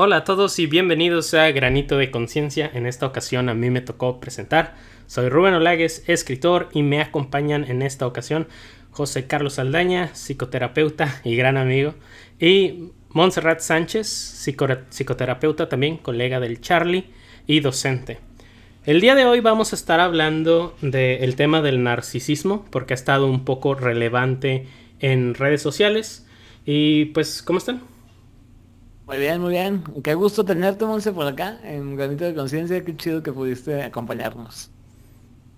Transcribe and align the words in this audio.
Hola 0.00 0.18
a 0.18 0.24
todos 0.24 0.60
y 0.60 0.66
bienvenidos 0.66 1.34
a 1.34 1.50
Granito 1.50 1.98
de 1.98 2.12
Conciencia. 2.12 2.70
En 2.72 2.86
esta 2.86 3.04
ocasión 3.04 3.48
a 3.48 3.54
mí 3.54 3.68
me 3.68 3.80
tocó 3.80 4.20
presentar. 4.20 4.76
Soy 5.08 5.28
Rubén 5.28 5.54
Olagues, 5.54 6.04
escritor, 6.06 6.68
y 6.72 6.84
me 6.84 7.00
acompañan 7.00 7.64
en 7.64 7.82
esta 7.82 8.06
ocasión 8.06 8.46
José 8.92 9.26
Carlos 9.26 9.58
Aldaña, 9.58 10.14
psicoterapeuta 10.14 11.20
y 11.24 11.34
gran 11.34 11.56
amigo, 11.56 11.96
y 12.38 12.92
Montserrat 13.08 13.58
Sánchez, 13.58 14.06
psicoterapeuta 14.06 15.68
también, 15.68 15.96
colega 15.96 16.38
del 16.38 16.60
Charlie 16.60 17.06
y 17.48 17.58
docente. 17.58 18.20
El 18.84 19.00
día 19.00 19.16
de 19.16 19.24
hoy 19.24 19.40
vamos 19.40 19.72
a 19.72 19.76
estar 19.76 19.98
hablando 19.98 20.76
del 20.80 21.34
tema 21.34 21.60
del 21.60 21.82
narcisismo, 21.82 22.64
porque 22.70 22.94
ha 22.94 23.02
estado 23.02 23.26
un 23.26 23.44
poco 23.44 23.74
relevante 23.74 24.68
en 25.00 25.34
redes 25.34 25.60
sociales. 25.60 26.24
Y 26.64 27.06
pues, 27.06 27.42
¿cómo 27.42 27.58
están? 27.58 27.97
Muy 29.08 29.16
bien, 29.16 29.40
muy 29.40 29.52
bien. 29.52 29.82
Qué 30.04 30.12
gusto 30.12 30.44
tenerte, 30.44 30.84
Monse, 30.84 31.12
por 31.12 31.26
acá, 31.26 31.58
en 31.64 31.96
Granito 31.96 32.26
de 32.26 32.34
Conciencia. 32.34 32.84
Qué 32.84 32.94
chido 32.94 33.22
que 33.22 33.32
pudiste 33.32 33.82
acompañarnos. 33.82 34.70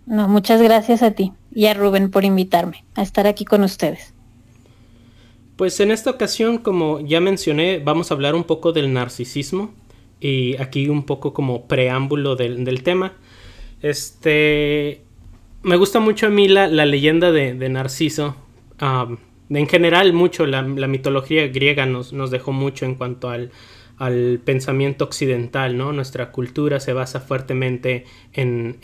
No, 0.07 0.29
muchas 0.29 0.62
gracias 0.62 1.02
a 1.02 1.11
ti 1.11 1.33
y 1.52 1.66
a 1.66 1.74
Rubén 1.74 2.12
por 2.12 2.24
invitarme 2.24 2.84
a 2.95 3.02
estar 3.02 3.27
aquí 3.27 3.45
con 3.45 3.65
ustedes. 3.65 4.15
Pues 5.57 5.80
en 5.80 5.91
esta 5.91 6.10
ocasión, 6.10 6.59
como 6.59 7.01
ya 7.01 7.21
mencioné, 7.21 7.80
vamos 7.80 8.12
a 8.12 8.15
hablar 8.15 8.37
un 8.37 8.45
poco 8.45 8.71
del 8.71 8.93
narcisismo 8.93 9.74
y 10.21 10.57
aquí 10.62 10.88
un 10.88 11.02
poco 11.02 11.32
como 11.32 11.66
preámbulo 11.66 12.37
del, 12.37 12.82
tema. 12.85 13.15
Este, 13.82 15.02
me 15.62 15.74
gusta 15.74 15.98
mucho 15.98 16.29
a 16.29 16.30
mí 16.30 16.46
la, 16.46 16.69
leyenda 16.69 17.32
de, 17.32 17.69
Narciso 17.69 18.37
en 19.59 19.68
general 19.68 20.12
mucho 20.12 20.46
la, 20.46 20.62
mitología 20.62 21.48
griega 21.48 21.86
nos, 21.86 22.30
dejó 22.30 22.52
mucho 22.52 22.84
en 22.84 22.95
cuanto 22.95 23.30
al, 23.30 23.50
pensamiento 24.45 25.04
occidental, 25.04 25.76
¿no? 25.76 25.92
Nuestra 25.92 26.32
cultura 26.32 26.80
se 26.80 26.95
basa 26.95 27.20
fuertemente 27.20 28.06
en, 28.32 28.79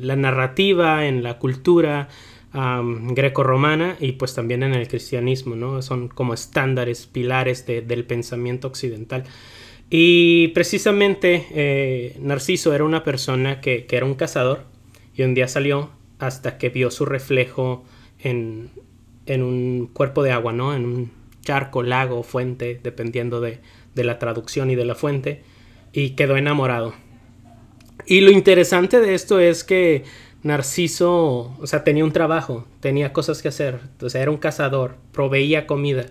la 0.00 0.16
narrativa, 0.16 1.06
en 1.06 1.22
la 1.22 1.38
cultura 1.38 2.08
greco-romana 2.52 3.96
y 4.00 4.12
pues 4.12 4.34
también 4.34 4.64
en 4.64 4.74
el 4.74 4.88
cristianismo, 4.88 5.54
¿no? 5.54 5.82
Son 5.82 6.08
como 6.08 6.34
estándares, 6.34 7.06
pilares 7.06 7.64
del 7.66 8.04
pensamiento 8.04 8.66
occidental. 8.66 9.22
Y 9.88 10.48
precisamente 10.48 11.46
eh, 11.52 12.16
Narciso 12.20 12.74
era 12.74 12.82
una 12.82 13.04
persona 13.04 13.60
que 13.60 13.86
era 13.88 14.04
un 14.04 14.14
cazador 14.14 14.64
y 15.14 15.22
un 15.22 15.34
día 15.34 15.46
salió 15.46 15.90
hasta 16.18 16.58
que 16.58 16.70
vio 16.70 16.90
su 16.90 17.06
reflejo 17.06 17.84
en, 18.18 18.70
en 19.26 19.42
un 19.42 19.86
cuerpo 19.86 20.22
de 20.22 20.32
agua, 20.32 20.52
¿no? 20.52 20.74
En 20.74 20.84
un 20.84 21.10
charco, 21.42 21.82
lago, 21.82 22.22
fuente, 22.22 22.80
dependiendo 22.82 23.40
de, 23.40 23.60
la 23.94 24.18
traducción 24.18 24.70
y 24.70 24.76
de 24.76 24.84
la 24.84 24.94
fuente, 24.94 25.42
y 25.92 26.10
quedó 26.10 26.36
enamorado. 26.36 26.94
Y 28.06 28.22
lo 28.22 28.30
interesante 28.30 29.00
de 29.00 29.14
esto 29.14 29.40
es 29.40 29.62
que 29.62 30.04
Narciso, 30.42 31.54
o 31.60 31.66
sea, 31.66 31.84
tenía 31.84 32.04
un 32.04 32.12
trabajo, 32.12 32.66
tenía 32.80 33.12
cosas 33.12 33.42
que 33.42 33.48
hacer, 33.48 33.80
o 34.00 34.06
era 34.16 34.30
un 34.30 34.38
cazador, 34.38 34.96
proveía 35.12 35.66
comida, 35.66 36.06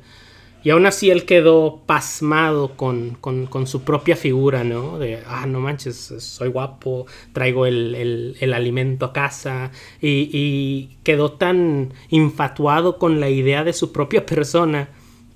y 0.63 0.71
aún 0.71 0.85
así 0.85 1.09
él 1.09 1.25
quedó 1.25 1.81
pasmado 1.85 2.75
con, 2.75 3.17
su 3.65 3.83
propia 3.83 4.15
figura, 4.15 4.63
¿no? 4.63 4.99
De, 4.99 5.19
ah, 5.25 5.45
no 5.45 5.61
manches, 5.61 6.13
soy 6.19 6.49
guapo, 6.49 7.05
traigo 7.31 7.65
el, 7.65 8.35
alimento 8.53 9.05
a 9.05 9.13
casa. 9.13 9.71
Y, 10.01 10.29
y, 10.33 10.97
quedó 11.03 11.31
tan 11.31 11.93
infatuado 12.09 12.97
con 12.97 13.19
la 13.19 13.29
idea 13.29 13.63
de 13.63 13.73
su 13.73 13.93
propia 13.93 14.25
persona 14.25 14.89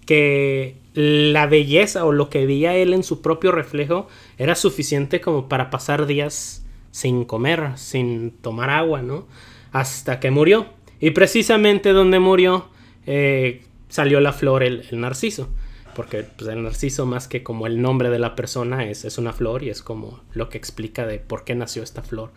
que 0.06 0.76
la 0.94 1.48
belleza 1.48 2.06
o 2.06 2.12
lo 2.12 2.30
que 2.30 2.46
veía 2.46 2.76
él 2.76 2.94
en 2.94 3.04
su 3.04 3.22
propio 3.22 3.52
reflejo 3.52 4.08
era 4.38 4.56
suficiente 4.56 5.22
como 5.22 5.48
para 5.48 5.70
pasar 5.70 6.06
días 6.06 6.66
sin 6.92 7.26
comer, 7.26 7.72
sin 7.78 8.32
tomar 8.32 8.70
agua, 8.70 9.02
¿no? 9.02 9.26
Hasta 9.72 10.20
que 10.20 10.32
murió. 10.32 10.68
Y 11.00 11.12
precisamente 11.12 11.94
donde 11.94 12.20
murió, 12.20 12.68
eh, 13.08 13.64
salió 13.94 14.20
la 14.20 14.34
flor 14.34 14.64
el, 14.64 14.88
narciso. 14.94 15.50
Porque 15.96 16.24
pues, 16.24 16.50
el 16.50 16.64
narciso, 16.64 17.06
más 17.06 17.28
que 17.28 17.44
como 17.44 17.68
el 17.68 17.80
nombre 17.80 18.10
de 18.10 18.18
la 18.18 18.36
persona, 18.36 18.90
es, 18.90 19.06
es 19.06 19.20
una 19.20 19.34
flor 19.34 19.62
y 19.62 19.70
es 19.70 19.84
como 19.84 20.24
lo 20.34 20.50
que 20.50 20.58
explica 20.58 21.06
de 21.06 21.20
por 21.20 21.44
qué 21.44 21.54
nació 21.54 21.84
esta 21.84 22.02
flor. 22.02 22.32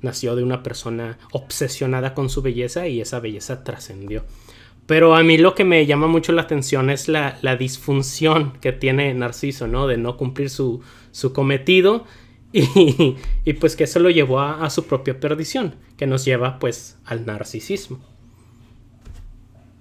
Nació 0.00 0.34
de 0.36 0.42
una 0.42 0.62
persona 0.62 1.18
obsesionada 1.32 2.14
con 2.14 2.30
su 2.30 2.40
belleza 2.40 2.88
y 2.88 3.02
esa 3.02 3.20
belleza 3.20 3.62
trascendió. 3.62 4.24
Pero 4.86 5.14
a 5.14 5.22
mí 5.22 5.36
lo 5.36 5.54
que 5.54 5.64
me 5.64 5.84
llama 5.84 6.06
mucho 6.06 6.32
la 6.32 6.42
atención 6.42 6.88
es 6.88 7.08
la, 7.08 7.38
disfunción 7.58 8.54
que 8.62 8.72
tiene 8.72 9.12
Narciso, 9.12 9.66
¿no? 9.66 9.86
De 9.86 9.98
no 9.98 10.16
cumplir 10.16 10.48
su, 10.48 10.80
su 11.10 11.34
cometido 11.34 12.06
y, 12.54 13.16
y, 13.44 13.52
pues 13.52 13.76
que 13.76 13.84
eso 13.84 13.98
lo 13.98 14.08
llevó 14.08 14.40
a, 14.40 14.64
a, 14.64 14.70
su 14.70 14.86
propia 14.86 15.20
perdición, 15.20 15.74
que 15.98 16.06
nos 16.06 16.24
lleva 16.24 16.58
pues 16.58 16.98
al 17.04 17.26
narcisismo. 17.26 18.11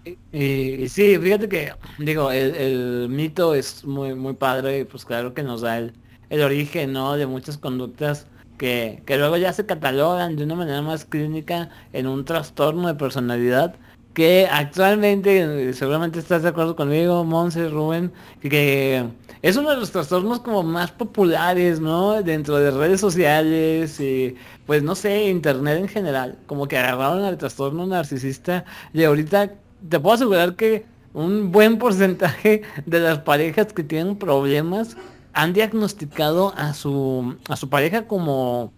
Y, 0.03 0.87
sí, 0.89 1.17
fíjate 1.19 1.47
que, 1.47 1.73
digo, 1.99 2.31
el, 2.31 3.07
mito 3.09 3.53
es 3.53 3.85
muy, 3.85 4.15
muy 4.15 4.33
padre 4.33 4.79
y 4.79 4.83
pues 4.85 5.05
claro 5.05 5.33
que 5.33 5.43
nos 5.43 5.61
da 5.61 5.77
el, 5.77 5.93
origen, 6.41 6.93
¿no? 6.93 7.15
De 7.17 7.27
muchas 7.27 7.57
conductas 7.57 8.27
que, 8.57 9.03
que, 9.05 9.17
luego 9.17 9.37
ya 9.37 9.53
se 9.53 9.65
catalogan 9.65 10.35
de 10.35 10.43
una 10.45 10.55
manera 10.55 10.81
más 10.81 11.05
clínica 11.05 11.69
en 11.93 12.07
un 12.07 12.25
trastorno 12.25 12.87
de 12.87 12.95
personalidad 12.95 13.75
que 14.13 14.47
actualmente, 14.51 15.69
eh, 15.69 15.73
seguramente 15.73 16.19
estás 16.19 16.43
de 16.43 16.49
acuerdo 16.49 16.75
conmigo, 16.75 17.23
Monse, 17.23 17.69
Rubén, 17.69 18.11
que 18.41 19.05
es 19.41 19.57
uno 19.57 19.69
de 19.71 19.77
los 19.77 19.91
trastornos 19.91 20.39
como 20.41 20.63
más 20.63 20.91
populares, 20.91 21.79
¿no? 21.79 22.21
Dentro 22.21 22.57
de 22.57 22.71
redes 22.71 22.99
sociales 22.99 23.99
y, 23.99 24.35
pues 24.65 24.83
no 24.83 24.95
sé, 24.95 25.29
internet 25.29 25.77
en 25.79 25.87
general, 25.87 26.37
como 26.45 26.67
que 26.67 26.77
agarraron 26.77 27.23
al 27.23 27.37
trastorno 27.37 27.85
narcisista 27.87 28.65
y 28.93 29.03
ahorita 29.03 29.53
te 29.89 29.99
puedo 29.99 30.15
asegurar 30.15 30.55
que 30.55 30.85
un 31.13 31.51
buen 31.51 31.77
porcentaje 31.77 32.63
de 32.85 32.99
las 32.99 33.19
parejas 33.19 33.73
que 33.73 33.83
tienen 33.83 34.17
problemas 34.17 34.95
han 35.33 35.53
diagnosticado 35.53 36.53
a 36.55 36.73
su, 36.73 37.37
a 37.49 37.55
su 37.55 37.69
pareja 37.69 38.07
como, 38.07 38.73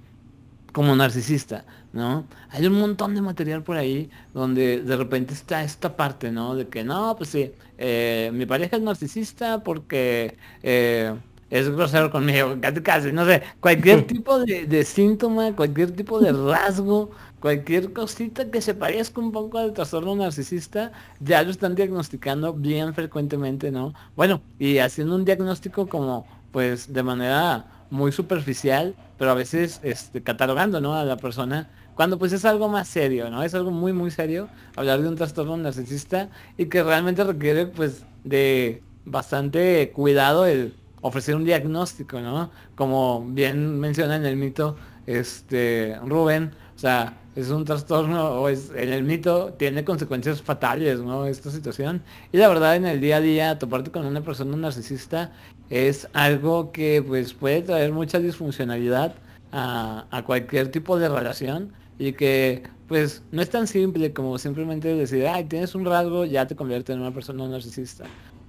como 0.72 0.96
narcisista, 0.96 1.66
¿no? 1.94 2.26
Hay 2.50 2.66
un 2.68 2.74
montón 2.80 3.16
de 3.16 3.22
material 3.22 3.64
por 3.64 3.78
ahí 3.78 4.10
donde 4.34 4.82
de 4.82 4.98
repente 4.98 5.34
está 5.34 5.64
esta 5.64 5.96
parte, 5.96 6.32
¿no? 6.32 6.56
De 6.56 6.68
que 6.68 6.84
no, 6.84 7.16
pues 7.18 7.30
sí, 7.30 7.52
eh, 7.78 8.32
mi 8.34 8.46
pareja 8.46 8.78
es 8.78 8.84
narcisista 8.84 9.64
porque 9.64 10.38
eh, 10.62 11.16
es 11.50 11.70
grosero 11.70 12.12
conmigo, 12.12 12.56
casi 12.62 12.82
casi, 12.82 13.12
no 13.12 13.26
sé, 13.26 13.44
cualquier 13.60 14.06
tipo 14.08 14.40
de, 14.40 14.66
de 14.66 14.84
síntoma, 14.84 15.56
cualquier 15.56 15.92
tipo 15.92 16.20
de 16.20 16.32
rasgo 16.34 17.12
cualquier 17.44 17.92
cosita 17.92 18.50
que 18.50 18.62
se 18.62 18.74
parezca 18.74 19.20
un 19.20 19.34
poco 19.34 19.58
al 19.58 19.74
trastorno 19.74 20.16
narcisista, 20.16 20.94
ya 21.20 21.44
lo 21.44 21.52
están 21.52 21.76
diagnosticando 21.76 22.54
bien 22.54 22.94
frecuentemente, 22.94 23.70
¿no? 23.70 23.94
Bueno, 24.16 24.42
y 24.60 24.78
haciendo 24.78 25.14
un 25.14 25.26
diagnóstico 25.26 25.90
como, 25.90 26.26
pues, 26.54 26.94
de 26.94 27.04
manera 27.04 27.66
muy 27.90 28.14
superficial, 28.14 28.96
pero 29.18 29.32
a 29.32 29.34
veces 29.34 29.82
este, 29.84 30.24
catalogando, 30.24 30.80
¿no? 30.80 30.96
A 30.96 31.04
la 31.04 31.18
persona, 31.18 31.70
cuando 31.96 32.18
pues 32.18 32.32
es 32.32 32.46
algo 32.46 32.70
más 32.70 32.88
serio, 32.88 33.30
¿no? 33.30 33.44
Es 33.44 33.54
algo 33.54 33.72
muy, 33.72 33.92
muy 33.92 34.10
serio 34.10 34.48
hablar 34.78 35.02
de 35.02 35.10
un 35.10 35.16
trastorno 35.18 35.58
narcisista 35.58 36.30
y 36.58 36.68
que 36.68 36.82
realmente 36.82 37.26
requiere, 37.26 37.66
pues, 37.66 38.06
de 38.24 38.82
bastante 39.04 39.92
cuidado 39.92 40.46
el 40.46 40.76
ofrecer 41.02 41.36
un 41.36 41.44
diagnóstico, 41.44 42.22
¿no? 42.22 42.52
Como 42.76 43.26
bien 43.28 43.82
menciona 43.82 44.16
en 44.16 44.26
el 44.26 44.38
mito, 44.38 44.78
este, 45.08 46.00
Rubén, 46.06 46.54
o 46.74 46.80
sea, 46.80 47.18
es 47.36 47.50
un 47.50 47.66
trastorno 47.66 48.42
o 48.42 48.50
es 48.50 48.72
en 48.76 48.94
el 48.94 49.04
mito 49.04 49.54
tiene 49.54 49.84
consecuencias 49.84 50.42
fatales, 50.42 51.00
¿no? 51.00 51.26
Esta 51.26 51.50
situación. 51.52 52.02
Y 52.32 52.38
la 52.38 52.48
verdad 52.48 52.76
en 52.76 52.86
el 52.86 53.02
día 53.02 53.18
a 53.18 53.22
día 53.22 53.60
toparte 53.60 53.92
con 53.92 54.06
una 54.06 54.22
persona 54.22 54.56
narcisista 54.56 55.32
es 55.70 56.08
algo 56.14 56.72
que 56.72 57.04
pues 57.06 57.34
puede 57.34 57.62
traer 57.62 57.92
mucha 57.92 58.20
disfuncionalidad 58.20 59.16
a, 59.52 60.06
a 60.12 60.24
cualquier 60.24 60.70
tipo 60.70 61.00
de 61.00 61.10
relación 61.10 61.74
y 61.98 62.14
que 62.14 62.64
pues 62.88 63.24
no 63.32 63.42
es 63.42 63.50
tan 63.50 63.66
simple 63.68 64.14
como 64.14 64.38
simplemente 64.38 64.94
decir, 64.94 65.26
ay, 65.26 65.46
tienes 65.46 65.74
un 65.74 65.86
rasgo, 65.86 66.26
ya 66.26 66.48
te 66.48 66.56
convierte 66.56 66.94
en 66.94 67.02
una 67.02 67.12
persona 67.12 67.48
narcisista. 67.48 68.06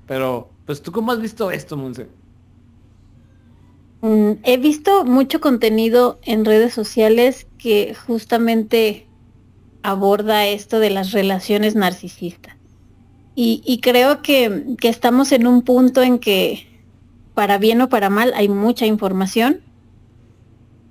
Pero, 0.06 0.50
pues 0.66 0.82
tú 0.82 0.92
cómo 0.92 1.12
has 1.12 1.20
visto 1.20 1.50
esto, 1.50 1.76
Monse? 1.76 2.08
Mm, 4.02 4.32
he 4.42 4.58
visto 4.58 5.04
mucho 5.04 5.40
contenido 5.40 6.19
en 6.25 6.44
redes 6.44 6.75
sociales 6.75 7.46
que 7.64 7.94
justamente 7.94 9.06
aborda 9.82 10.46
esto 10.46 10.81
de 10.81 10.90
las 10.90 11.12
relaciones 11.12 11.75
narcisistas. 11.75 12.56
Y, 13.34 13.81
creo 13.82 14.20
que, 14.20 14.76
estamos 14.82 15.32
en 15.32 15.46
un 15.46 15.62
punto 15.62 16.02
en 16.02 16.19
que, 16.19 16.66
para 17.32 17.56
bien 17.56 17.81
o 17.81 17.88
para 17.88 18.11
mal, 18.11 18.34
hay 18.37 18.50
mucha 18.50 18.84
información. 18.84 19.62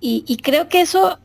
Y, 0.01 0.37
creo 0.37 0.67
que 0.67 0.81
eso 0.81 1.19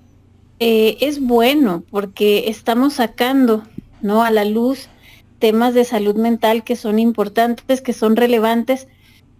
eh, 0.60 0.98
es 1.00 1.18
bueno 1.18 1.82
porque 1.90 2.50
estamos 2.50 2.92
sacando 2.94 3.62
¿no? 4.02 4.22
a 4.22 4.30
la 4.30 4.44
luz 4.44 4.90
temas 5.38 5.72
de 5.72 5.86
salud 5.86 6.16
mental 6.16 6.62
que 6.62 6.76
son 6.76 6.98
importantes, 6.98 7.80
que 7.80 7.94
son 7.94 8.16
relevantes, 8.16 8.86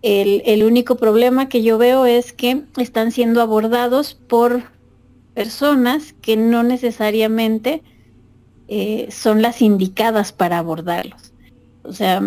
El, 0.00 0.42
el 0.46 0.64
único 0.64 0.96
problema 0.96 1.50
que 1.50 1.62
yo 1.62 1.76
veo 1.76 2.06
es 2.06 2.32
que 2.32 2.62
están 2.78 3.12
siendo 3.12 3.42
abordados 3.42 4.14
por 4.14 4.77
personas 5.38 6.14
que 6.20 6.36
no 6.36 6.64
necesariamente 6.64 7.84
eh, 8.66 9.06
son 9.12 9.40
las 9.40 9.62
indicadas 9.62 10.32
para 10.32 10.58
abordarlos. 10.58 11.32
O 11.84 11.92
sea, 11.92 12.20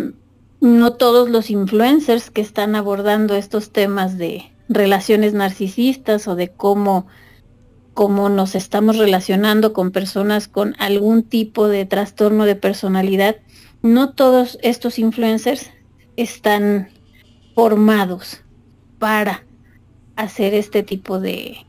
no 0.62 0.94
todos 0.94 1.30
los 1.30 1.50
influencers 1.50 2.32
que 2.32 2.40
están 2.40 2.74
abordando 2.74 3.36
estos 3.36 3.72
temas 3.74 4.18
de 4.18 4.54
relaciones 4.70 5.34
narcisistas 5.34 6.26
o 6.30 6.38
de 6.38 6.52
cómo, 6.52 7.06
cómo 7.94 8.30
nos 8.30 8.56
estamos 8.56 8.96
relacionando 8.96 9.74
con 9.74 9.92
personas 9.92 10.48
con 10.48 10.74
algún 10.80 11.24
tipo 11.24 11.68
de 11.68 11.86
trastorno 11.86 12.46
de 12.46 12.56
personalidad, 12.56 13.36
no 13.82 14.14
todos 14.14 14.58
estos 14.62 14.98
influencers 15.00 15.70
están 16.16 16.88
formados 17.56 18.42
para 19.00 19.44
hacer 20.16 20.54
este 20.54 20.82
tipo 20.82 21.20
de, 21.20 21.66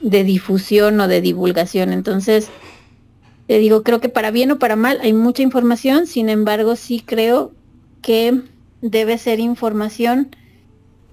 de 0.00 0.24
difusión 0.24 1.00
o 1.00 1.08
de 1.08 1.20
divulgación. 1.20 1.92
Entonces, 1.92 2.48
te 3.46 3.58
digo, 3.58 3.82
creo 3.82 4.00
que 4.00 4.08
para 4.08 4.30
bien 4.30 4.50
o 4.50 4.58
para 4.58 4.76
mal 4.76 4.98
hay 5.02 5.12
mucha 5.12 5.42
información, 5.42 6.06
sin 6.06 6.28
embargo, 6.28 6.76
sí 6.76 7.02
creo 7.04 7.52
que 8.02 8.42
debe 8.80 9.18
ser 9.18 9.40
información 9.40 10.28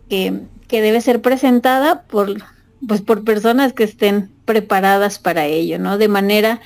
que, 0.10 0.42
que 0.68 0.82
debe 0.82 1.02
ser 1.02 1.22
presentada 1.22 2.04
por, 2.04 2.44
pues, 2.88 3.02
por 3.02 3.24
personas 3.24 3.74
que 3.74 3.84
estén 3.84 4.32
preparadas 4.46 5.20
para 5.20 5.46
ello, 5.46 5.80
¿no? 5.80 5.98
De 5.98 6.08
manera 6.08 6.60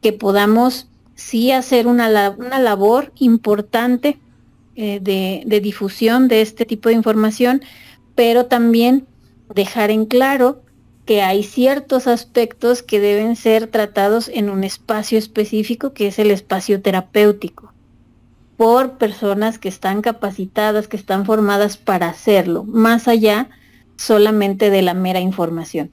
que 0.00 0.12
podamos 0.12 0.88
sí 1.14 1.50
hacer 1.50 1.86
una, 1.86 2.30
una 2.38 2.60
labor 2.60 3.12
importante 3.18 4.18
eh, 4.76 5.00
de, 5.02 5.42
de 5.44 5.60
difusión 5.60 6.28
de 6.28 6.42
este 6.42 6.64
tipo 6.64 6.88
de 6.88 6.94
información, 6.94 7.62
pero 8.14 8.46
también 8.46 9.06
dejar 9.54 9.90
en 9.90 10.06
claro 10.06 10.62
que 11.08 11.22
hay 11.22 11.42
ciertos 11.42 12.06
aspectos 12.06 12.82
que 12.82 13.00
deben 13.00 13.34
ser 13.34 13.66
tratados 13.66 14.28
en 14.28 14.50
un 14.50 14.62
espacio 14.62 15.16
específico, 15.16 15.94
que 15.94 16.08
es 16.08 16.18
el 16.18 16.30
espacio 16.30 16.82
terapéutico, 16.82 17.72
por 18.58 18.98
personas 18.98 19.58
que 19.58 19.70
están 19.70 20.02
capacitadas, 20.02 20.86
que 20.86 20.98
están 20.98 21.24
formadas 21.24 21.78
para 21.78 22.10
hacerlo, 22.10 22.62
más 22.64 23.08
allá 23.08 23.48
solamente 23.96 24.68
de 24.68 24.82
la 24.82 24.92
mera 24.92 25.18
información. 25.18 25.90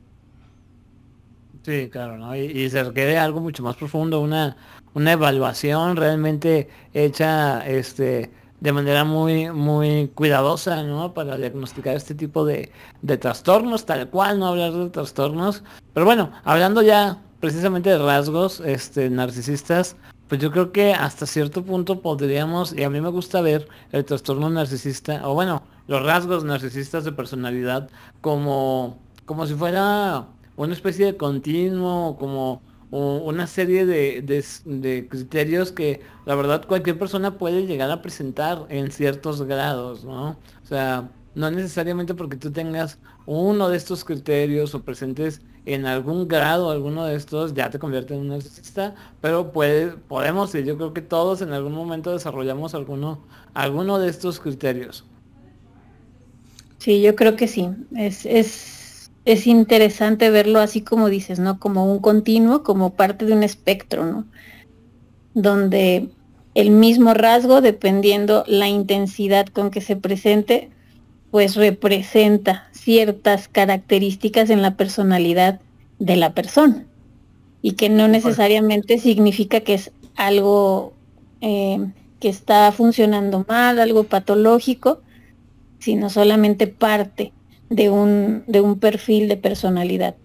Sí, 1.63 1.87
claro, 1.89 2.17
¿no? 2.17 2.35
Y, 2.35 2.69
se 2.69 2.83
requiere 2.83 3.17
algo 3.17 3.39
mucho 3.39 3.63
más 3.63 3.77
profundo, 3.77 4.19
una, 4.19 4.57
una 4.95 5.13
evaluación 5.13 5.95
realmente 5.95 6.67
hecha 6.93 7.65
este, 7.65 8.31
de 8.59 8.71
manera 8.71 9.03
muy, 9.03 9.51
muy 9.51 10.09
cuidadosa, 10.15 10.83
¿no? 10.83 11.13
Para 11.13 11.37
diagnosticar 11.37 11.95
este 11.95 12.15
tipo 12.15 12.45
de, 12.45 12.71
de 13.01 13.17
trastornos, 13.17 13.85
tal 13.85 14.09
cual, 14.09 14.39
no 14.39 14.47
hablar 14.47 14.73
de 14.73 14.89
trastornos. 14.89 15.63
Pero 15.93 16.05
bueno, 16.05 16.31
hablando 16.43 16.81
ya 16.81 17.21
precisamente 17.39 17.89
de 17.89 17.97
rasgos 17.97 18.59
este, 18.61 19.09
narcisistas, 19.09 19.95
pues 20.27 20.41
yo 20.41 20.51
creo 20.51 20.71
que 20.71 20.93
hasta 20.93 21.25
cierto 21.25 21.63
punto 21.63 22.01
podríamos, 22.01 22.73
y 22.73 22.83
a 22.83 22.89
mí 22.89 22.99
me 22.99 23.09
gusta 23.09 23.41
ver 23.41 23.67
el 23.91 24.05
trastorno 24.05 24.49
narcisista, 24.49 25.27
o 25.27 25.33
bueno, 25.33 25.61
los 25.87 26.03
rasgos 26.03 26.43
narcisistas 26.43 27.03
de 27.03 27.11
personalidad 27.11 27.89
como, 28.21 28.97
como 29.25 29.45
si 29.45 29.53
fuera 29.53 30.25
una 30.55 30.73
especie 30.73 31.05
de 31.05 31.17
continuo, 31.17 32.17
como 32.17 32.61
una 32.95 33.47
serie 33.47 33.85
de, 33.85 34.21
de, 34.21 35.07
criterios 35.07 35.71
que 35.71 36.01
la 36.25 36.35
verdad 36.35 36.65
cualquier 36.65 36.97
persona 36.97 37.37
puede 37.37 37.65
llegar 37.65 37.91
a 37.91 38.01
presentar 38.01 38.65
en 38.69 38.91
ciertos 38.91 39.41
grados, 39.43 40.05
¿no? 40.05 40.37
O 40.63 40.67
sea, 40.67 41.09
no 41.35 41.51
necesariamente 41.51 42.13
porque 42.13 42.37
tú 42.37 42.51
tengas 42.51 42.97
uno 43.25 43.69
de 43.69 43.77
estos 43.77 44.05
criterios 44.05 44.73
o 44.75 44.83
presentes 44.83 45.41
en 45.65 45.85
algún 45.85 46.27
grado 46.27 46.69
alguno 46.69 47.05
de 47.05 47.15
estos 47.15 47.53
ya 47.53 47.69
te 47.69 47.79
convierte 47.79 48.13
en 48.13 48.21
un 48.21 48.27
narcisista, 48.29 48.95
pero 49.19 49.51
puede, 49.51 49.87
podemos 49.87 50.53
y 50.55 50.63
yo 50.63 50.77
creo 50.77 50.93
que 50.93 51.01
todos 51.01 51.41
en 51.41 51.51
algún 51.51 51.73
momento 51.73 52.11
desarrollamos 52.11 52.75
alguno, 52.75 53.25
alguno 53.53 53.99
de 53.99 54.09
estos 54.09 54.39
criterios. 54.39 55.05
Sí, 56.77 57.01
yo 57.01 57.15
creo 57.15 57.35
que 57.35 57.47
sí. 57.47 57.67
Es, 57.95 58.27
es, 58.27 58.74
es 59.25 59.47
interesante 59.47 60.29
verlo 60.29 60.59
así 60.59 60.81
como 60.81 61.09
dices, 61.09 61.39
¿no? 61.39 61.59
Como 61.59 61.91
un 61.91 61.99
continuo, 61.99 62.63
como 62.63 62.93
parte 62.93 63.25
de 63.25 63.33
un 63.33 63.43
espectro, 63.43 64.05
¿no? 64.05 64.25
Donde 65.33 66.09
el 66.53 66.69
mismo 66.69 67.13
rasgo, 67.13 67.61
dependiendo 67.61 68.43
la 68.47 68.69
intensidad 68.69 69.47
con 69.47 69.71
que 69.71 69.81
se 69.81 69.95
presente, 69.95 70.69
pues 71.31 71.55
representa 71.55 72.69
ciertas 72.71 73.47
características 73.47 74.49
en 74.51 74.61
la 74.61 74.77
personalidad 74.77 75.59
de 75.99 76.15
la 76.15 76.33
persona 76.33 76.85
y 77.61 77.71
que 77.73 77.89
no 77.89 78.07
necesariamente 78.07 78.99
significa 78.99 79.61
que 79.61 79.73
es 79.73 79.91
algo 80.15 80.93
eh, 81.41 81.79
que 82.19 82.29
está 82.29 82.71
funcionando 82.71 83.43
mal, 83.47 83.79
algo 83.79 84.03
patológico, 84.03 85.01
sino 85.79 86.09
solamente 86.09 86.67
parte 86.67 87.33
de 87.69 87.89
un, 87.89 88.43
de 88.47 88.61
un 88.61 88.79
perfil 88.79 89.27
de 89.27 89.37
personalidad. 89.37 90.15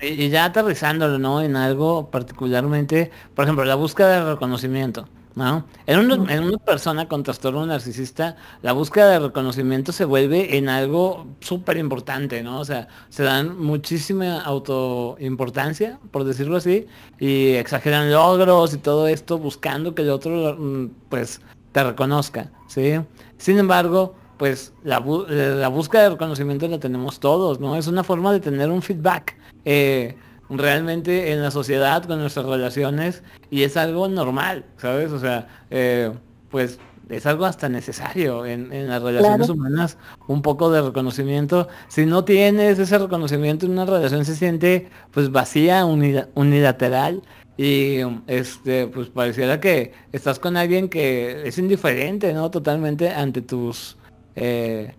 Y 0.00 0.28
ya 0.28 0.44
aterrizándolo, 0.44 1.18
¿no? 1.18 1.40
En 1.40 1.56
algo 1.56 2.10
particularmente, 2.10 3.10
por 3.34 3.44
ejemplo, 3.44 3.64
la 3.64 3.76
búsqueda 3.76 4.24
de 4.24 4.32
reconocimiento, 4.34 5.08
¿no? 5.34 5.64
En 5.86 6.00
una, 6.00 6.34
en 6.34 6.44
una 6.44 6.58
persona 6.58 7.08
con 7.08 7.22
trastorno 7.22 7.64
narcisista, 7.64 8.36
la 8.60 8.72
búsqueda 8.72 9.08
de 9.12 9.20
reconocimiento 9.20 9.92
se 9.92 10.04
vuelve 10.04 10.58
en 10.58 10.68
algo 10.68 11.26
súper 11.40 11.78
importante, 11.78 12.42
¿no? 12.42 12.60
O 12.60 12.64
sea, 12.66 12.88
se 13.08 13.22
dan 13.22 13.58
muchísima 13.58 14.40
autoimportancia, 14.42 15.98
por 16.10 16.24
decirlo 16.24 16.58
así, 16.58 16.86
y 17.18 17.52
exageran 17.52 18.12
logros 18.12 18.74
y 18.74 18.78
todo 18.78 19.08
esto 19.08 19.38
buscando 19.38 19.94
que 19.94 20.02
el 20.02 20.10
otro, 20.10 20.56
mm, 20.58 20.90
pues, 21.08 21.40
te 21.72 21.84
reconozca, 21.84 22.50
¿sí? 22.66 23.00
Sin 23.38 23.58
embargo, 23.58 24.14
pues 24.36 24.72
la, 24.84 25.02
eh, 25.28 25.54
la, 25.58 25.68
búsqueda 25.68 26.04
de 26.04 26.10
reconocimiento 26.10 26.68
la 26.68 26.78
tenemos 26.78 27.20
todos, 27.20 27.60
¿no? 27.60 27.76
Es 27.76 27.86
una 27.86 28.04
forma 28.04 28.32
de 28.32 28.40
tener 28.40 28.70
un 28.70 28.82
feedback 28.82 29.36
eh, 29.64 30.16
realmente 30.48 31.32
en 31.32 31.42
la 31.42 31.50
sociedad, 31.50 32.04
con 32.04 32.20
nuestras 32.20 32.46
relaciones, 32.46 33.22
y 33.50 33.62
es 33.62 33.76
algo 33.76 34.08
normal, 34.08 34.64
¿sabes? 34.76 35.12
O 35.12 35.18
sea, 35.18 35.48
eh, 35.70 36.12
pues 36.50 36.78
es 37.08 37.24
algo 37.24 37.44
hasta 37.44 37.68
necesario 37.68 38.44
en, 38.46 38.72
en 38.72 38.88
las 38.88 39.02
relaciones 39.02 39.48
humanas, 39.48 39.96
un 40.26 40.42
poco 40.42 40.70
de 40.70 40.82
reconocimiento. 40.82 41.68
Si 41.88 42.04
no 42.04 42.24
tienes 42.24 42.78
ese 42.78 42.98
reconocimiento 42.98 43.66
en 43.66 43.72
una 43.72 43.86
relación 43.86 44.24
se 44.24 44.34
siente 44.34 44.88
pues 45.12 45.30
vacía, 45.30 45.84
unilateral, 45.84 47.22
y 47.56 48.00
este 48.26 48.86
pues 48.86 49.08
pareciera 49.08 49.60
que 49.60 49.92
estás 50.12 50.38
con 50.38 50.56
alguien 50.56 50.90
que 50.90 51.48
es 51.48 51.56
indiferente 51.56 52.34
no 52.34 52.50
totalmente 52.50 53.10
ante 53.10 53.40
tus 53.40 53.96
eh, 54.36 54.94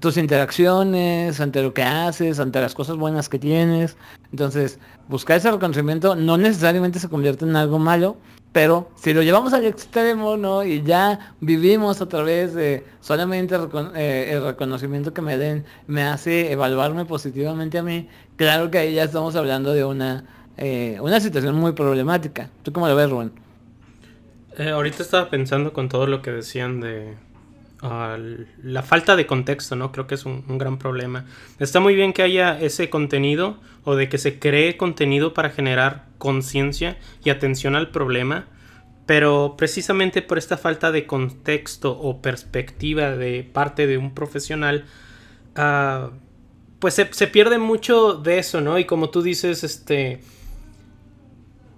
tus 0.00 0.16
interacciones, 0.16 1.40
ante 1.40 1.62
lo 1.62 1.74
que 1.74 1.82
haces, 1.82 2.38
ante 2.38 2.60
las 2.60 2.74
cosas 2.74 2.96
buenas 2.96 3.28
que 3.28 3.38
tienes. 3.38 3.96
Entonces, 4.30 4.78
buscar 5.08 5.36
ese 5.36 5.50
reconocimiento 5.50 6.16
no 6.16 6.36
necesariamente 6.36 6.98
se 6.98 7.08
convierte 7.08 7.44
en 7.44 7.56
algo 7.56 7.78
malo, 7.78 8.16
pero 8.52 8.88
si 8.94 9.12
lo 9.12 9.22
llevamos 9.22 9.52
al 9.52 9.64
extremo, 9.64 10.36
¿no? 10.36 10.62
Y 10.62 10.82
ya 10.82 11.34
vivimos 11.40 12.00
a 12.00 12.08
través 12.08 12.54
de 12.54 12.84
solamente 13.00 13.56
eh, 13.96 14.30
el 14.32 14.44
reconocimiento 14.44 15.12
que 15.12 15.22
me 15.22 15.36
den, 15.36 15.64
me 15.88 16.02
hace 16.04 16.52
evaluarme 16.52 17.04
positivamente 17.04 17.78
a 17.78 17.82
mí, 17.82 18.08
claro 18.36 18.70
que 18.70 18.78
ahí 18.78 18.94
ya 18.94 19.04
estamos 19.04 19.34
hablando 19.34 19.72
de 19.72 19.84
una, 19.84 20.24
eh, 20.56 20.98
una 21.00 21.20
situación 21.20 21.56
muy 21.56 21.72
problemática. 21.72 22.48
¿Tú 22.62 22.72
cómo 22.72 22.88
lo 22.88 22.96
ves, 22.96 23.10
Rubén? 23.10 23.32
ahorita 24.56 25.02
estaba 25.02 25.30
pensando 25.30 25.72
con 25.72 25.88
todo 25.88 26.06
lo 26.06 26.22
que 26.22 26.30
decían 26.30 26.80
de 26.80 27.16
la 28.62 28.82
falta 28.82 29.16
de 29.16 29.26
contexto, 29.26 29.76
¿no? 29.76 29.92
Creo 29.92 30.06
que 30.06 30.14
es 30.14 30.24
un, 30.24 30.58
gran 30.58 30.78
problema. 30.78 31.26
Está 31.58 31.80
muy 31.80 31.94
bien 31.94 32.12
que 32.12 32.22
haya 32.22 32.58
ese 32.58 32.88
contenido 32.88 33.58
o 33.84 33.94
de 33.94 34.08
que 34.08 34.18
se 34.18 34.38
cree 34.38 34.76
contenido 34.76 35.34
para 35.34 35.50
generar 35.50 36.06
conciencia 36.18 36.96
y 37.22 37.30
atención 37.30 37.76
al 37.76 37.90
problema, 37.90 38.46
pero 39.06 39.54
precisamente 39.58 40.22
por 40.22 40.38
esta 40.38 40.56
falta 40.56 40.92
de 40.92 41.06
contexto 41.06 41.92
o 41.92 42.22
perspectiva 42.22 43.10
de 43.10 43.42
parte 43.52 43.86
de 43.86 43.98
un 43.98 44.14
profesional, 44.14 44.86
ah, 45.56 46.10
pues 46.78 46.94
se, 46.94 47.12
se, 47.12 47.26
pierde 47.26 47.58
mucho 47.58 48.14
de 48.14 48.38
eso, 48.38 48.60
¿no? 48.60 48.78
Y 48.78 48.84
como 48.84 49.10
tú 49.10 49.22
dices, 49.22 49.62
este 49.62 50.20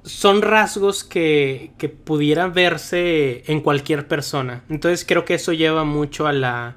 son 0.07 0.41
rasgos 0.41 1.03
que, 1.03 1.73
que 1.79 1.89
pudieran 1.89 2.53
verse 2.53 3.43
en 3.47 3.61
cualquier 3.61 4.07
persona. 4.07 4.63
Entonces 4.71 5.05
creo 5.05 5.25
que 5.25 5.35
eso 5.35 5.53
lleva 5.53 5.85
mucho 5.85 6.27
a 6.27 6.33
la... 6.33 6.77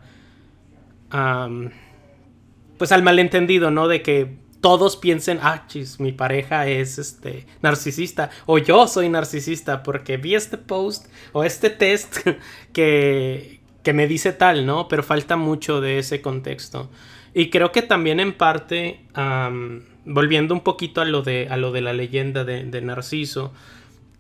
pues 2.78 2.92
al 2.92 3.04
malentendido, 3.04 3.70
¿no? 3.70 3.88
De 3.88 4.02
que 4.02 4.40
todos 4.62 4.98
piensen, 4.98 5.40
ah, 5.42 5.66
chis, 5.68 6.00
mi 6.00 6.12
pareja 6.12 6.68
es 6.68 6.98
este 6.98 7.46
narcisista 7.62 8.30
o 8.46 8.58
yo 8.58 8.88
soy 8.88 9.08
narcisista 9.08 9.84
porque 9.84 10.18
vi 10.18 10.36
este 10.36 10.58
post 10.58 11.08
o 11.32 11.44
este 11.44 11.70
test 11.70 12.18
que, 12.74 13.62
que 13.84 13.94
me 13.94 14.08
dice 14.08 14.34
tal, 14.34 14.66
¿no? 14.66 14.88
Pero 14.88 15.04
falta 15.04 15.38
mucho 15.38 15.82
de 15.82 16.00
ese 16.00 16.22
contexto. 16.22 16.90
Y 17.34 17.52
creo 17.52 17.72
que 17.72 17.84
también 17.84 18.20
en 18.20 18.34
parte, 18.34 19.06
volviendo 20.10 20.56
un 20.56 20.62
poquito 20.62 21.02
a 21.02 21.06
lo 21.06 21.22
de, 21.22 21.48
a 21.50 21.56
lo 21.56 21.72
de 21.72 21.82
la 21.82 21.94
leyenda 21.94 22.44
de, 22.44 22.82
Narciso, 22.82 23.54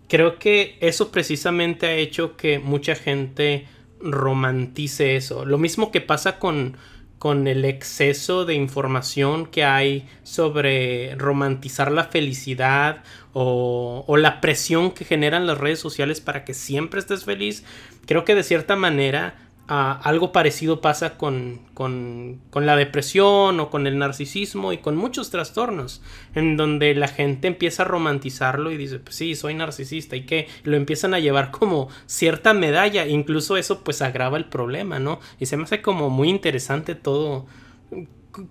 creo 0.07 0.37
que 0.37 0.77
eso 0.81 1.11
precisamente 1.11 1.87
ha 1.87 1.95
hecho 1.95 2.37
que 2.37 2.59
mucha 2.59 2.95
gente 2.95 3.65
romantice 3.99 5.15
eso. 5.15 5.45
Lo 5.45 5.57
mismo 5.57 5.91
que 5.91 5.99
pasa 5.99 6.37
con, 6.37 6.77
con 7.17 7.47
el 7.47 7.65
exceso 7.65 8.45
de 8.45 8.53
información 8.53 9.47
que 9.47 9.63
hay 9.63 10.07
sobre 10.21 11.15
romantizar 11.15 11.91
la 11.91 12.03
felicidad 12.03 13.03
o, 13.33 14.05
la 14.15 14.41
presión 14.41 14.91
que 14.91 15.05
generan 15.05 15.47
las 15.47 15.57
redes 15.57 15.79
sociales 15.79 16.21
para 16.21 16.45
que 16.45 16.53
siempre 16.53 16.99
estés 16.99 17.25
feliz, 17.25 17.63
creo 18.05 18.25
que 18.25 18.35
de 18.35 18.43
cierta 18.43 18.75
manera 18.75 19.48
algo 19.69 20.31
parecido 20.31 20.81
pasa 20.81 21.15
con, 21.15 21.59
con, 21.75 22.41
con, 22.49 22.65
la 22.65 22.75
depresión 22.75 23.59
o 23.59 23.69
con 23.69 23.85
el 23.85 23.99
narcisismo 23.99 24.73
y 24.73 24.79
con 24.79 24.97
muchos 24.97 25.29
trastornos, 25.29 26.01
en 26.33 26.57
donde 26.57 26.95
la 26.95 27.07
gente 27.07 27.47
empieza 27.47 27.83
a 27.83 27.85
romantizarlo 27.85 28.71
y 28.71 28.77
dice, 28.77 28.97
pues 28.97 29.15
sí, 29.15 29.35
soy 29.35 29.53
narcisista 29.53 30.15
y 30.15 30.25
que 30.25 30.47
lo 30.63 30.75
empiezan 30.75 31.13
a 31.13 31.19
llevar 31.19 31.51
como 31.59 31.89
cierta 32.07 32.55
medalla, 32.55 33.05
incluso 33.05 33.57
eso 33.57 33.83
pues 33.83 34.01
agrava 34.01 34.37
el 34.37 34.45
problema, 34.45 34.97
¿no? 34.97 35.19
Y 35.39 35.45
se 35.45 35.55
me 35.55 35.63
hace 35.63 35.83
como 35.83 36.09
muy 36.09 36.29
interesante 36.29 36.95
todo, 36.95 37.45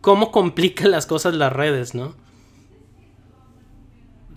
cómo 0.00 0.30
complican 0.30 0.92
las 0.92 1.06
cosas 1.06 1.34
las 1.34 1.52
redes, 1.52 1.96
¿no? 1.96 2.14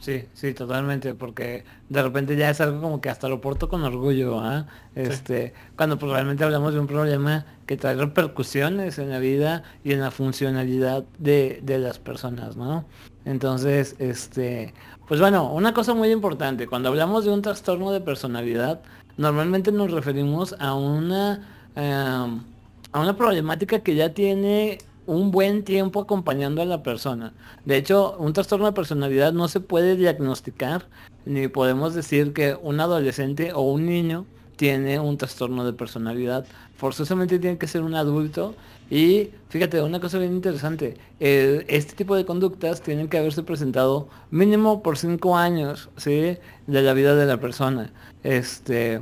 Sí, 0.01 0.23
sí, 0.33 0.55
totalmente, 0.55 1.13
porque 1.13 1.63
de 1.89 2.01
repente 2.01 2.35
ya 2.35 2.49
es 2.49 2.59
algo 2.59 2.81
como 2.81 3.01
que 3.01 3.09
hasta 3.09 3.29
lo 3.29 3.39
porto 3.39 3.69
con 3.69 3.83
orgullo, 3.83 4.39
¿ah? 4.39 4.65
Este, 4.95 5.53
cuando 5.77 5.99
probablemente 5.99 6.43
hablamos 6.43 6.73
de 6.73 6.79
un 6.79 6.87
problema 6.87 7.45
que 7.67 7.77
trae 7.77 7.93
repercusiones 7.95 8.97
en 8.97 9.11
la 9.11 9.19
vida 9.19 9.61
y 9.83 9.91
en 9.93 9.99
la 9.99 10.09
funcionalidad 10.09 11.03
de, 11.19 11.59
de 11.61 11.77
las 11.77 11.99
personas, 11.99 12.57
¿no? 12.57 12.83
Entonces, 13.25 13.95
este, 13.99 14.73
pues 15.07 15.19
bueno, 15.19 15.53
una 15.53 15.71
cosa 15.71 15.93
muy 15.93 16.09
importante, 16.09 16.65
cuando 16.65 16.89
hablamos 16.89 17.23
de 17.23 17.31
un 17.31 17.43
trastorno 17.43 17.91
de 17.91 18.01
personalidad, 18.01 18.81
normalmente 19.17 19.71
nos 19.71 19.91
referimos 19.91 20.55
a 20.59 20.73
una, 20.73 21.47
em, 21.75 22.43
a 22.91 22.99
una 22.99 23.15
problemática 23.15 23.79
que 23.81 23.93
ya 23.93 24.15
tiene 24.15 24.79
un 25.05 25.31
buen 25.31 25.63
tiempo 25.63 26.01
acompañando 26.01 26.61
a 26.61 26.65
la 26.65 26.83
persona. 26.83 27.33
De 27.65 27.77
hecho, 27.77 28.15
un 28.17 28.33
trastorno 28.33 28.65
de 28.65 28.71
personalidad 28.73 29.33
no 29.33 29.47
se 29.47 29.59
puede 29.59 29.95
diagnosticar, 29.95 30.85
ni 31.25 31.47
podemos 31.47 31.93
decir 31.93 32.33
que 32.33 32.57
un 32.61 32.79
adolescente 32.79 33.53
o 33.53 33.61
un 33.61 33.85
niño 33.85 34.25
tiene 34.55 34.99
un 34.99 35.17
trastorno 35.17 35.65
de 35.65 35.73
personalidad. 35.73 36.45
Forzosamente 36.77 37.39
tiene 37.39 37.57
que 37.57 37.67
ser 37.67 37.81
un 37.81 37.95
adulto. 37.95 38.55
Y 38.91 39.29
fíjate, 39.49 39.81
una 39.81 39.99
cosa 39.99 40.19
bien 40.19 40.33
interesante, 40.33 40.97
este 41.19 41.95
tipo 41.95 42.15
de 42.15 42.25
conductas 42.25 42.81
tienen 42.81 43.07
que 43.07 43.17
haberse 43.17 43.41
presentado 43.41 44.09
mínimo 44.31 44.83
por 44.83 44.97
cinco 44.97 45.37
años, 45.37 45.89
¿sí? 45.95 46.37
De 46.67 46.81
la 46.81 46.93
vida 46.93 47.15
de 47.15 47.25
la 47.25 47.39
persona. 47.39 47.91
Este, 48.23 49.01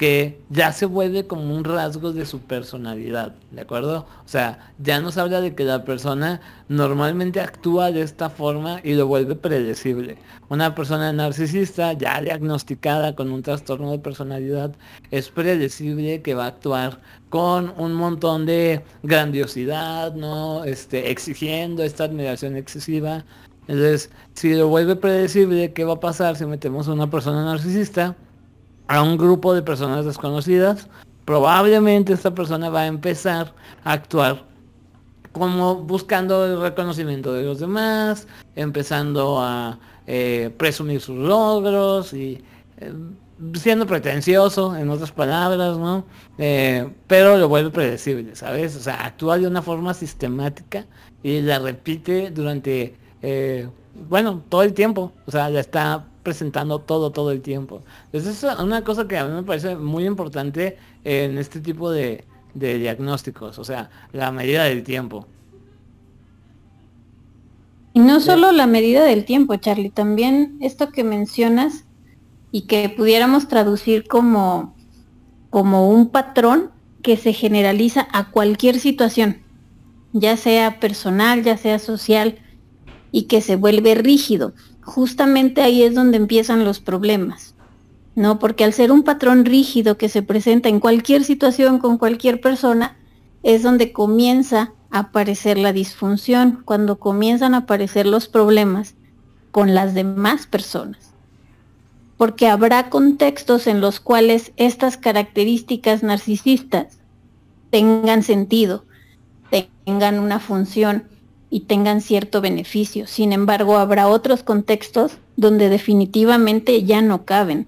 que 0.00 0.40
ya 0.48 0.72
se 0.72 0.86
vuelve 0.86 1.26
como 1.26 1.54
un 1.54 1.62
rasgo 1.62 2.14
de 2.14 2.24
su 2.24 2.38
personalidad, 2.40 3.34
¿de 3.50 3.60
acuerdo? 3.60 4.06
O 4.24 4.28
sea, 4.28 4.72
ya 4.78 4.98
nos 4.98 5.18
habla 5.18 5.42
de 5.42 5.54
que 5.54 5.64
la 5.64 5.84
persona 5.84 6.40
normalmente 6.68 7.38
actúa 7.38 7.92
de 7.92 8.00
esta 8.00 8.30
forma 8.30 8.80
y 8.82 8.94
lo 8.94 9.06
vuelve 9.06 9.34
predecible. 9.34 10.16
Una 10.48 10.74
persona 10.74 11.12
narcisista 11.12 11.92
ya 11.92 12.18
diagnosticada 12.22 13.14
con 13.14 13.30
un 13.30 13.42
trastorno 13.42 13.90
de 13.90 13.98
personalidad 13.98 14.74
es 15.10 15.28
predecible 15.28 16.22
que 16.22 16.32
va 16.32 16.44
a 16.44 16.48
actuar 16.48 17.02
con 17.28 17.74
un 17.76 17.92
montón 17.92 18.46
de 18.46 18.82
grandiosidad, 19.02 20.14
¿no? 20.14 20.64
Este, 20.64 21.10
exigiendo 21.10 21.82
esta 21.82 22.04
admiración 22.04 22.56
excesiva. 22.56 23.26
Entonces, 23.68 24.08
si 24.32 24.54
lo 24.54 24.68
vuelve 24.68 24.96
predecible, 24.96 25.74
¿qué 25.74 25.84
va 25.84 25.92
a 25.92 26.00
pasar 26.00 26.36
si 26.36 26.46
metemos 26.46 26.88
a 26.88 26.94
una 26.94 27.10
persona 27.10 27.44
narcisista? 27.44 28.16
A 28.90 29.02
un 29.04 29.16
grupo 29.16 29.54
de 29.54 29.62
personas 29.62 30.04
desconocidas, 30.04 30.88
probablemente 31.24 32.12
esta 32.12 32.34
persona 32.34 32.70
va 32.70 32.80
a 32.80 32.86
empezar 32.88 33.54
a 33.84 33.92
actuar 33.92 34.44
como 35.30 35.76
buscando 35.76 36.44
el 36.44 36.60
reconocimiento 36.60 37.32
de 37.32 37.44
los 37.44 37.60
demás, 37.60 38.26
empezando 38.56 39.38
a 39.40 39.78
eh, 40.08 40.52
presumir 40.56 41.00
sus 41.00 41.16
logros 41.16 42.12
y 42.12 42.42
eh, 42.78 42.92
siendo 43.54 43.86
pretencioso, 43.86 44.76
en 44.76 44.90
otras 44.90 45.12
palabras, 45.12 45.78
¿no? 45.78 46.04
Eh, 46.36 46.92
pero 47.06 47.36
lo 47.36 47.48
vuelve 47.48 47.70
predecible, 47.70 48.34
¿sabes? 48.34 48.74
O 48.74 48.80
sea, 48.80 49.06
actúa 49.06 49.38
de 49.38 49.46
una 49.46 49.62
forma 49.62 49.94
sistemática 49.94 50.84
y 51.22 51.42
la 51.42 51.60
repite 51.60 52.32
durante, 52.32 52.96
bueno, 54.08 54.42
todo 54.48 54.62
el 54.62 54.74
tiempo. 54.74 55.12
O 55.26 55.30
sea, 55.30 55.50
la 55.50 55.60
está 55.60 56.06
presentando 56.22 56.80
todo, 56.80 57.10
todo 57.10 57.30
el 57.30 57.40
tiempo. 57.40 57.82
Entonces 58.06 58.42
es 58.44 58.58
una 58.58 58.82
cosa 58.84 59.08
que 59.08 59.18
a 59.18 59.24
mí 59.24 59.34
me 59.34 59.42
parece 59.42 59.76
muy 59.76 60.04
importante 60.04 60.76
en 61.04 61.38
este 61.38 61.60
tipo 61.60 61.90
de, 61.90 62.24
diagnósticos, 62.54 63.58
o 63.58 63.64
sea, 63.64 63.90
la 64.12 64.32
medida 64.32 64.64
del 64.64 64.82
tiempo. 64.82 65.26
Y 67.92 68.00
no 68.00 68.20
solo 68.20 68.52
la 68.52 68.66
medida 68.66 69.04
del 69.04 69.24
tiempo, 69.24 69.56
Charlie, 69.56 69.90
también 69.90 70.58
esto 70.60 70.90
que 70.90 71.02
mencionas 71.02 71.84
y 72.52 72.62
que 72.62 72.88
pudiéramos 72.88 73.48
traducir 73.48 74.06
como, 74.06 74.74
como 75.50 75.88
un 75.90 76.08
patrón 76.08 76.70
que 77.02 77.16
se 77.16 77.32
generaliza 77.32 78.06
a 78.12 78.30
cualquier 78.30 78.78
situación, 78.78 79.38
ya 80.12 80.36
sea 80.36 80.78
personal, 80.78 81.42
ya 81.42 81.56
sea 81.56 81.78
social, 81.78 82.38
y 83.12 83.22
que 83.24 83.40
se 83.40 83.56
vuelve 83.56 83.94
rígido 83.94 84.52
justamente 84.90 85.62
ahí 85.62 85.82
es 85.82 85.94
donde 85.94 86.16
empiezan 86.16 86.64
los 86.64 86.80
problemas, 86.80 87.54
¿no? 88.14 88.38
Porque 88.38 88.64
al 88.64 88.72
ser 88.72 88.92
un 88.92 89.02
patrón 89.02 89.44
rígido 89.44 89.96
que 89.96 90.08
se 90.08 90.22
presenta 90.22 90.68
en 90.68 90.80
cualquier 90.80 91.24
situación 91.24 91.78
con 91.78 91.98
cualquier 91.98 92.40
persona, 92.40 92.96
es 93.42 93.62
donde 93.62 93.92
comienza 93.92 94.72
a 94.90 95.00
aparecer 95.00 95.58
la 95.58 95.72
disfunción, 95.72 96.62
cuando 96.64 96.98
comienzan 96.98 97.54
a 97.54 97.58
aparecer 97.58 98.06
los 98.06 98.28
problemas 98.28 98.94
con 99.50 99.74
las 99.74 99.94
demás 99.94 100.46
personas. 100.46 101.14
Porque 102.16 102.48
habrá 102.48 102.90
contextos 102.90 103.66
en 103.66 103.80
los 103.80 104.00
cuales 104.00 104.52
estas 104.56 104.96
características 104.98 106.02
narcisistas 106.02 106.98
tengan 107.70 108.22
sentido, 108.22 108.84
tengan 109.84 110.18
una 110.18 110.38
función, 110.38 111.04
y 111.50 111.60
tengan 111.60 112.00
cierto 112.00 112.40
beneficio. 112.40 113.06
Sin 113.06 113.32
embargo, 113.32 113.78
habrá 113.78 114.08
otros 114.08 114.42
contextos 114.42 115.18
donde 115.36 115.68
definitivamente 115.68 116.84
ya 116.84 117.02
no 117.02 117.24
caben. 117.24 117.66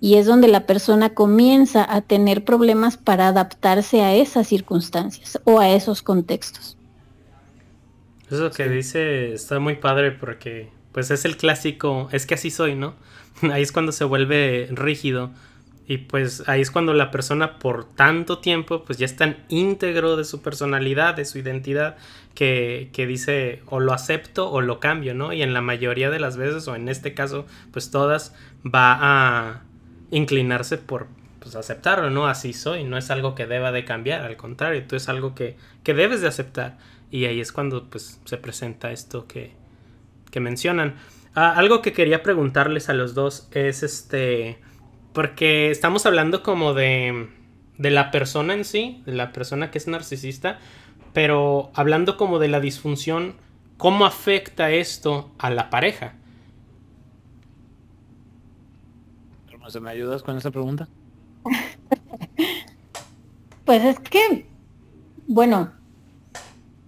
Y 0.00 0.16
es 0.16 0.26
donde 0.26 0.48
la 0.48 0.66
persona 0.66 1.14
comienza 1.14 1.90
a 1.90 2.02
tener 2.02 2.44
problemas 2.44 2.98
para 2.98 3.28
adaptarse 3.28 4.02
a 4.02 4.14
esas 4.14 4.46
circunstancias 4.46 5.40
o 5.44 5.58
a 5.58 5.70
esos 5.70 6.02
contextos. 6.02 6.76
Eso 8.30 8.50
que 8.50 8.68
dice 8.68 9.32
está 9.32 9.58
muy 9.58 9.76
padre 9.76 10.10
porque 10.10 10.68
pues 10.92 11.10
es 11.10 11.24
el 11.24 11.36
clásico, 11.38 12.08
es 12.12 12.26
que 12.26 12.34
así 12.34 12.50
soy, 12.50 12.74
¿no? 12.74 12.94
Ahí 13.52 13.62
es 13.62 13.72
cuando 13.72 13.92
se 13.92 14.04
vuelve 14.04 14.68
rígido 14.70 15.30
y 15.86 15.98
pues 15.98 16.44
ahí 16.46 16.62
es 16.62 16.70
cuando 16.70 16.94
la 16.94 17.10
persona 17.10 17.58
por 17.58 17.84
tanto 17.84 18.38
tiempo 18.38 18.84
pues 18.84 18.98
ya 18.98 19.04
es 19.04 19.16
tan 19.16 19.36
íntegro 19.48 20.16
de 20.16 20.24
su 20.24 20.40
personalidad, 20.40 21.14
de 21.14 21.26
su 21.26 21.38
identidad, 21.38 21.96
que, 22.34 22.90
que, 22.92 23.06
dice 23.06 23.62
o 23.66 23.80
lo 23.80 23.92
acepto 23.92 24.50
o 24.50 24.60
lo 24.60 24.80
cambio, 24.80 25.14
¿no? 25.14 25.32
Y 25.32 25.42
en 25.42 25.54
la 25.54 25.60
mayoría 25.60 26.10
de 26.10 26.20
las 26.20 26.36
veces, 26.36 26.66
o 26.68 26.74
en 26.74 26.88
este 26.88 27.14
caso, 27.14 27.46
pues 27.72 27.90
todas 27.90 28.34
va 28.64 28.98
a 29.00 29.62
inclinarse 30.10 30.78
por 30.78 31.06
pues 31.38 31.56
aceptarlo, 31.56 32.10
¿no? 32.10 32.26
Así 32.26 32.52
soy, 32.52 32.84
no 32.84 32.96
es 32.96 33.10
algo 33.10 33.34
que 33.34 33.46
deba 33.46 33.70
de 33.70 33.84
cambiar, 33.84 34.22
al 34.22 34.36
contrario, 34.36 34.84
tú 34.86 34.96
es 34.96 35.08
algo 35.08 35.34
que, 35.34 35.56
que 35.82 35.94
debes 35.94 36.20
de 36.20 36.28
aceptar. 36.28 36.78
Y 37.10 37.26
ahí 37.26 37.40
es 37.40 37.52
cuando 37.52 37.88
pues 37.88 38.20
se 38.24 38.36
presenta 38.38 38.90
esto 38.90 39.26
que, 39.26 39.52
que 40.30 40.40
mencionan. 40.40 40.96
Ah, 41.34 41.54
algo 41.56 41.82
que 41.82 41.92
quería 41.92 42.22
preguntarles 42.22 42.88
a 42.88 42.94
los 42.94 43.14
dos 43.14 43.48
es 43.52 43.82
este 43.82 44.58
porque 45.12 45.70
estamos 45.70 46.06
hablando 46.06 46.42
como 46.42 46.74
de, 46.74 47.28
de 47.78 47.90
la 47.90 48.10
persona 48.10 48.52
en 48.52 48.64
sí, 48.64 49.02
de 49.06 49.12
la 49.12 49.32
persona 49.32 49.70
que 49.70 49.78
es 49.78 49.86
narcisista, 49.86 50.58
pero 51.14 51.70
hablando 51.72 52.18
como 52.18 52.38
de 52.38 52.48
la 52.48 52.60
disfunción, 52.60 53.36
¿cómo 53.78 54.04
afecta 54.04 54.70
esto 54.70 55.30
a 55.38 55.48
la 55.48 55.70
pareja? 55.70 56.16
¿Me 59.80 59.90
ayudas 59.90 60.22
con 60.22 60.36
esa 60.36 60.50
pregunta? 60.50 60.88
pues 63.64 63.82
es 63.82 63.98
que, 63.98 64.46
bueno, 65.26 65.72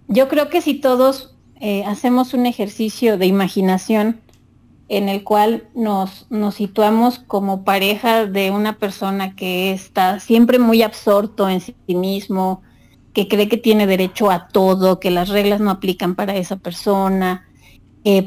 yo 0.07 0.27
creo 0.27 0.49
que 0.49 0.61
si 0.61 0.75
todos 0.75 1.35
eh, 1.59 1.83
hacemos 1.85 2.35
un 2.35 2.45
ejercicio 2.45 3.17
de 3.17 3.25
imaginación 3.25 4.21
en 4.89 5.09
el 5.09 5.23
cual 5.23 5.67
nos, 5.73 6.27
nos 6.29 6.55
situamos 6.55 7.19
como 7.19 7.63
pareja 7.63 8.25
de 8.25 8.51
una 8.51 8.77
persona 8.77 9.35
que 9.35 9.71
está 9.71 10.19
siempre 10.19 10.59
muy 10.59 10.83
absorto 10.83 11.49
en 11.49 11.61
sí 11.61 11.75
mismo, 11.87 12.61
que 13.17 13.27
cree 13.27 13.49
que 13.49 13.57
tiene 13.57 13.87
derecho 13.87 14.29
a 14.29 14.47
todo, 14.47 14.99
que 14.99 15.09
las 15.09 15.29
reglas 15.29 15.59
no 15.59 15.71
aplican 15.71 16.13
para 16.13 16.35
esa 16.35 16.57
persona, 16.57 17.47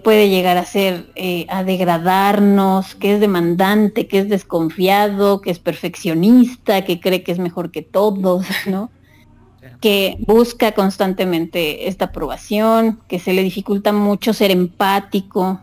puede 0.03 0.29
llegar 0.29 0.57
a 0.57 0.65
ser, 0.65 1.13
eh, 1.15 1.47
a 1.49 1.63
degradarnos, 1.63 2.97
que 2.97 3.15
es 3.15 3.21
demandante, 3.21 4.09
que 4.09 4.19
es 4.19 4.29
desconfiado, 4.29 5.41
que 5.41 5.53
es 5.53 5.61
perfeccionista, 5.61 6.85
que 6.85 6.99
cree 6.99 7.23
que 7.23 7.31
es 7.31 7.39
mejor 7.39 7.71
que 7.71 7.83
todos, 7.83 8.47
¿no? 8.67 8.91
Que 9.81 10.17
busca 10.27 10.73
constantemente 10.73 11.87
esta 11.87 12.07
aprobación, 12.07 12.99
que 13.07 13.21
se 13.21 13.33
le 13.33 13.45
dificulta 13.45 13.93
mucho 13.93 14.33
ser 14.33 14.51
empático. 14.51 15.61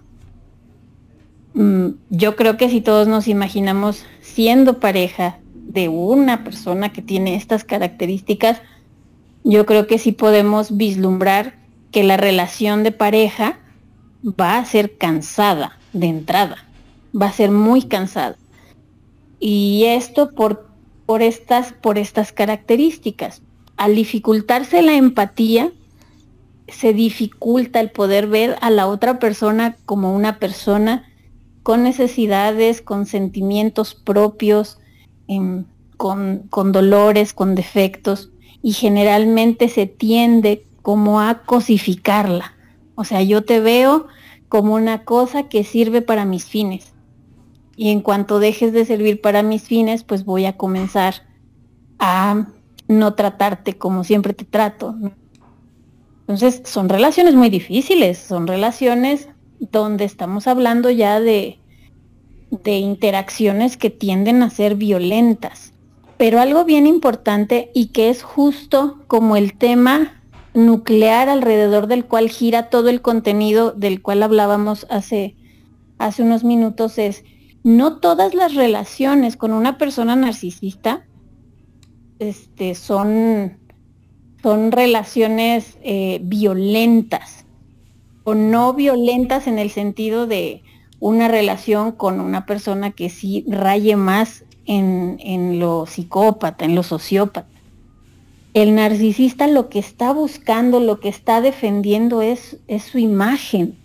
Mm, 1.54 1.90
yo 2.10 2.38
creo 2.38 2.56
que 2.56 2.70
si 2.70 2.80
todos 2.80 3.10
nos 3.10 3.28
imaginamos 3.28 4.06
siendo 4.22 4.80
pareja 4.80 5.40
de 5.54 5.90
una 5.90 6.46
persona 6.46 6.94
que 6.94 7.02
tiene 7.02 7.36
estas 7.36 7.66
características, 7.66 8.62
yo 9.44 9.66
creo 9.66 9.88
que 9.88 9.98
sí 9.98 10.12
podemos 10.12 10.76
vislumbrar 10.76 11.56
que 11.92 12.04
la 12.04 12.18
relación 12.18 12.84
de 12.84 12.92
pareja 12.92 13.60
va 14.24 14.58
a 14.58 14.66
ser 14.66 14.98
cansada 14.98 15.78
de 15.94 16.08
entrada, 16.08 16.58
va 17.20 17.28
a 17.28 17.32
ser 17.34 17.52
muy 17.52 17.84
cansada. 17.84 18.36
Y 19.40 19.86
esto 19.86 20.32
por, 20.32 20.68
por, 21.06 21.22
estas, 21.22 21.74
por 21.74 21.98
estas 21.98 22.32
características. 22.32 23.42
Al 23.78 23.96
dificultarse 23.96 24.82
la 24.82 24.96
empatía, 24.96 25.72
se 26.68 26.94
dificulta 26.94 27.80
el 27.80 27.92
poder 27.92 28.28
ver 28.28 28.58
a 28.62 28.70
la 28.70 28.88
otra 28.88 29.20
persona 29.20 29.78
como 29.86 30.14
una 30.14 30.40
persona 30.40 31.08
con 31.64 31.84
necesidades, 31.84 32.82
con 32.82 33.06
sentimientos 33.06 33.94
propios, 33.94 34.80
em, 35.28 35.66
con, 35.98 36.48
con 36.50 36.72
dolores, 36.72 37.34
con 37.34 37.56
defectos, 37.56 38.32
y 38.68 38.74
generalmente 38.74 39.70
se 39.70 39.86
tiende 39.86 40.68
como 40.82 41.22
a 41.22 41.44
cosificarla. 41.44 42.54
O 42.96 43.06
sea, 43.06 43.22
yo 43.22 43.46
te 43.46 43.62
veo 43.62 44.08
como 44.50 44.74
una 44.74 45.06
cosa 45.06 45.44
que 45.44 45.64
sirve 45.64 46.02
para 46.02 46.26
mis 46.26 46.44
fines. 46.44 46.92
Y 47.78 47.92
en 47.92 48.02
cuanto 48.02 48.40
dejes 48.42 48.74
de 48.74 48.84
servir 48.84 49.22
para 49.22 49.42
mis 49.42 49.64
fines, 49.64 50.04
pues 50.04 50.26
voy 50.26 50.44
a 50.44 50.58
comenzar 50.58 51.14
a 51.98 52.46
no 52.90 53.14
tratarte 53.14 53.78
como 53.78 54.04
siempre 54.04 54.34
te 54.34 54.44
trato. 54.44 54.98
Entonces, 56.20 56.62
son 56.66 56.90
relaciones 56.90 57.36
muy 57.36 57.50
difíciles, 57.50 58.18
son 58.18 58.48
relaciones 58.48 59.30
donde 59.62 60.04
estamos 60.04 60.46
hablando 60.46 60.90
ya 60.90 61.22
de, 61.22 61.58
de 62.52 62.76
interacciones 62.80 63.78
que 63.78 63.92
tienden 63.92 64.44
a 64.44 64.50
ser 64.50 64.76
violentas. 64.76 65.72
Pero 66.18 66.40
algo 66.40 66.66
bien 66.66 66.88
importante 66.88 67.72
y 67.74 67.88
que 67.88 68.10
es 68.10 68.24
justo 68.24 69.04
como 69.08 69.36
el 69.36 69.58
tema 69.58 70.22
nuclear 70.54 71.30
alrededor 71.30 71.88
del 71.88 72.06
cual 72.06 72.30
gira 72.30 72.70
todo 72.70 72.90
el 72.90 73.02
contenido 73.02 73.72
del 73.72 74.02
cual 74.02 74.24
hablábamos 74.24 74.88
hace, 74.90 75.36
hace 76.00 76.24
unos 76.24 76.44
minutos 76.44 76.98
es, 76.98 77.24
no 77.64 77.98
todas 77.98 78.34
las 78.34 78.56
relaciones 78.56 79.38
con 79.38 79.52
una 79.52 79.78
persona 79.78 80.16
narcisista 80.16 81.06
este, 82.18 82.74
son, 82.74 83.60
son 84.42 84.72
relaciones 84.72 85.78
eh, 85.84 86.20
violentas 86.24 87.46
o 88.24 88.34
no 88.34 88.74
violentas 88.74 89.46
en 89.46 89.60
el 89.60 89.70
sentido 89.70 90.26
de 90.26 90.64
una 91.00 91.28
relación 91.28 91.92
con 91.92 92.20
una 92.20 92.48
persona 92.48 92.92
que 92.92 93.10
sí 93.10 93.46
raye 93.48 93.96
más 93.96 94.44
en, 94.68 95.18
en 95.20 95.60
lo 95.60 95.86
psicópata, 95.86 96.66
en 96.66 96.76
lo 96.76 96.84
sociópata 96.84 97.48
el 98.62 98.74
narcisista 98.74 99.46
lo 99.46 99.70
que 99.70 99.78
está 99.78 100.12
buscando, 100.12 100.80
lo 100.80 101.00
que 101.00 101.10
está 101.10 101.42
defendiendo 101.42 102.24
es, 102.24 102.58
es 102.68 102.82
su 102.86 102.98
imagen, 102.98 103.78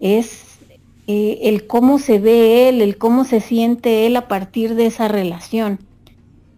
es 0.00 0.58
eh, 1.06 1.38
el 1.42 1.68
cómo 1.68 2.00
se 2.00 2.18
ve 2.18 2.68
él, 2.68 2.82
el 2.82 2.98
cómo 2.98 3.24
se 3.24 3.40
siente 3.40 4.04
él 4.06 4.16
a 4.16 4.26
partir 4.26 4.74
de 4.74 4.86
esa 4.86 5.06
relación. 5.06 5.78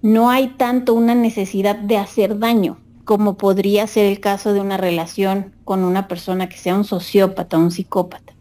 No 0.00 0.30
hay 0.30 0.48
tanto 0.48 0.94
una 0.94 1.14
necesidad 1.14 1.76
de 1.76 1.98
hacer 1.98 2.38
daño 2.38 2.78
como 3.04 3.36
podría 3.36 3.86
ser 3.86 4.06
el 4.06 4.18
caso 4.18 4.54
de 4.54 4.60
una 4.60 4.78
relación 4.78 5.52
con 5.64 5.84
una 5.84 6.08
persona 6.08 6.48
que 6.48 6.56
sea 6.56 6.74
un 6.74 6.84
sociópata, 6.84 7.58
un 7.58 7.70
psicópata. 7.70 8.32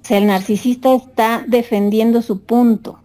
O 0.00 0.04
sea, 0.04 0.18
el 0.18 0.28
narcisista 0.28 0.94
está 0.94 1.44
defendiendo 1.48 2.22
su 2.22 2.40
punto. 2.40 3.00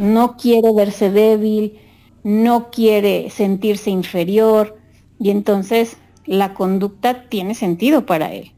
No 0.00 0.38
quiere 0.38 0.72
verse 0.72 1.10
débil, 1.10 1.78
no 2.22 2.70
quiere 2.70 3.28
sentirse 3.28 3.90
inferior 3.90 4.78
y 5.18 5.28
entonces 5.28 5.98
la 6.24 6.54
conducta 6.54 7.28
tiene 7.28 7.54
sentido 7.54 8.06
para 8.06 8.32
él. 8.32 8.52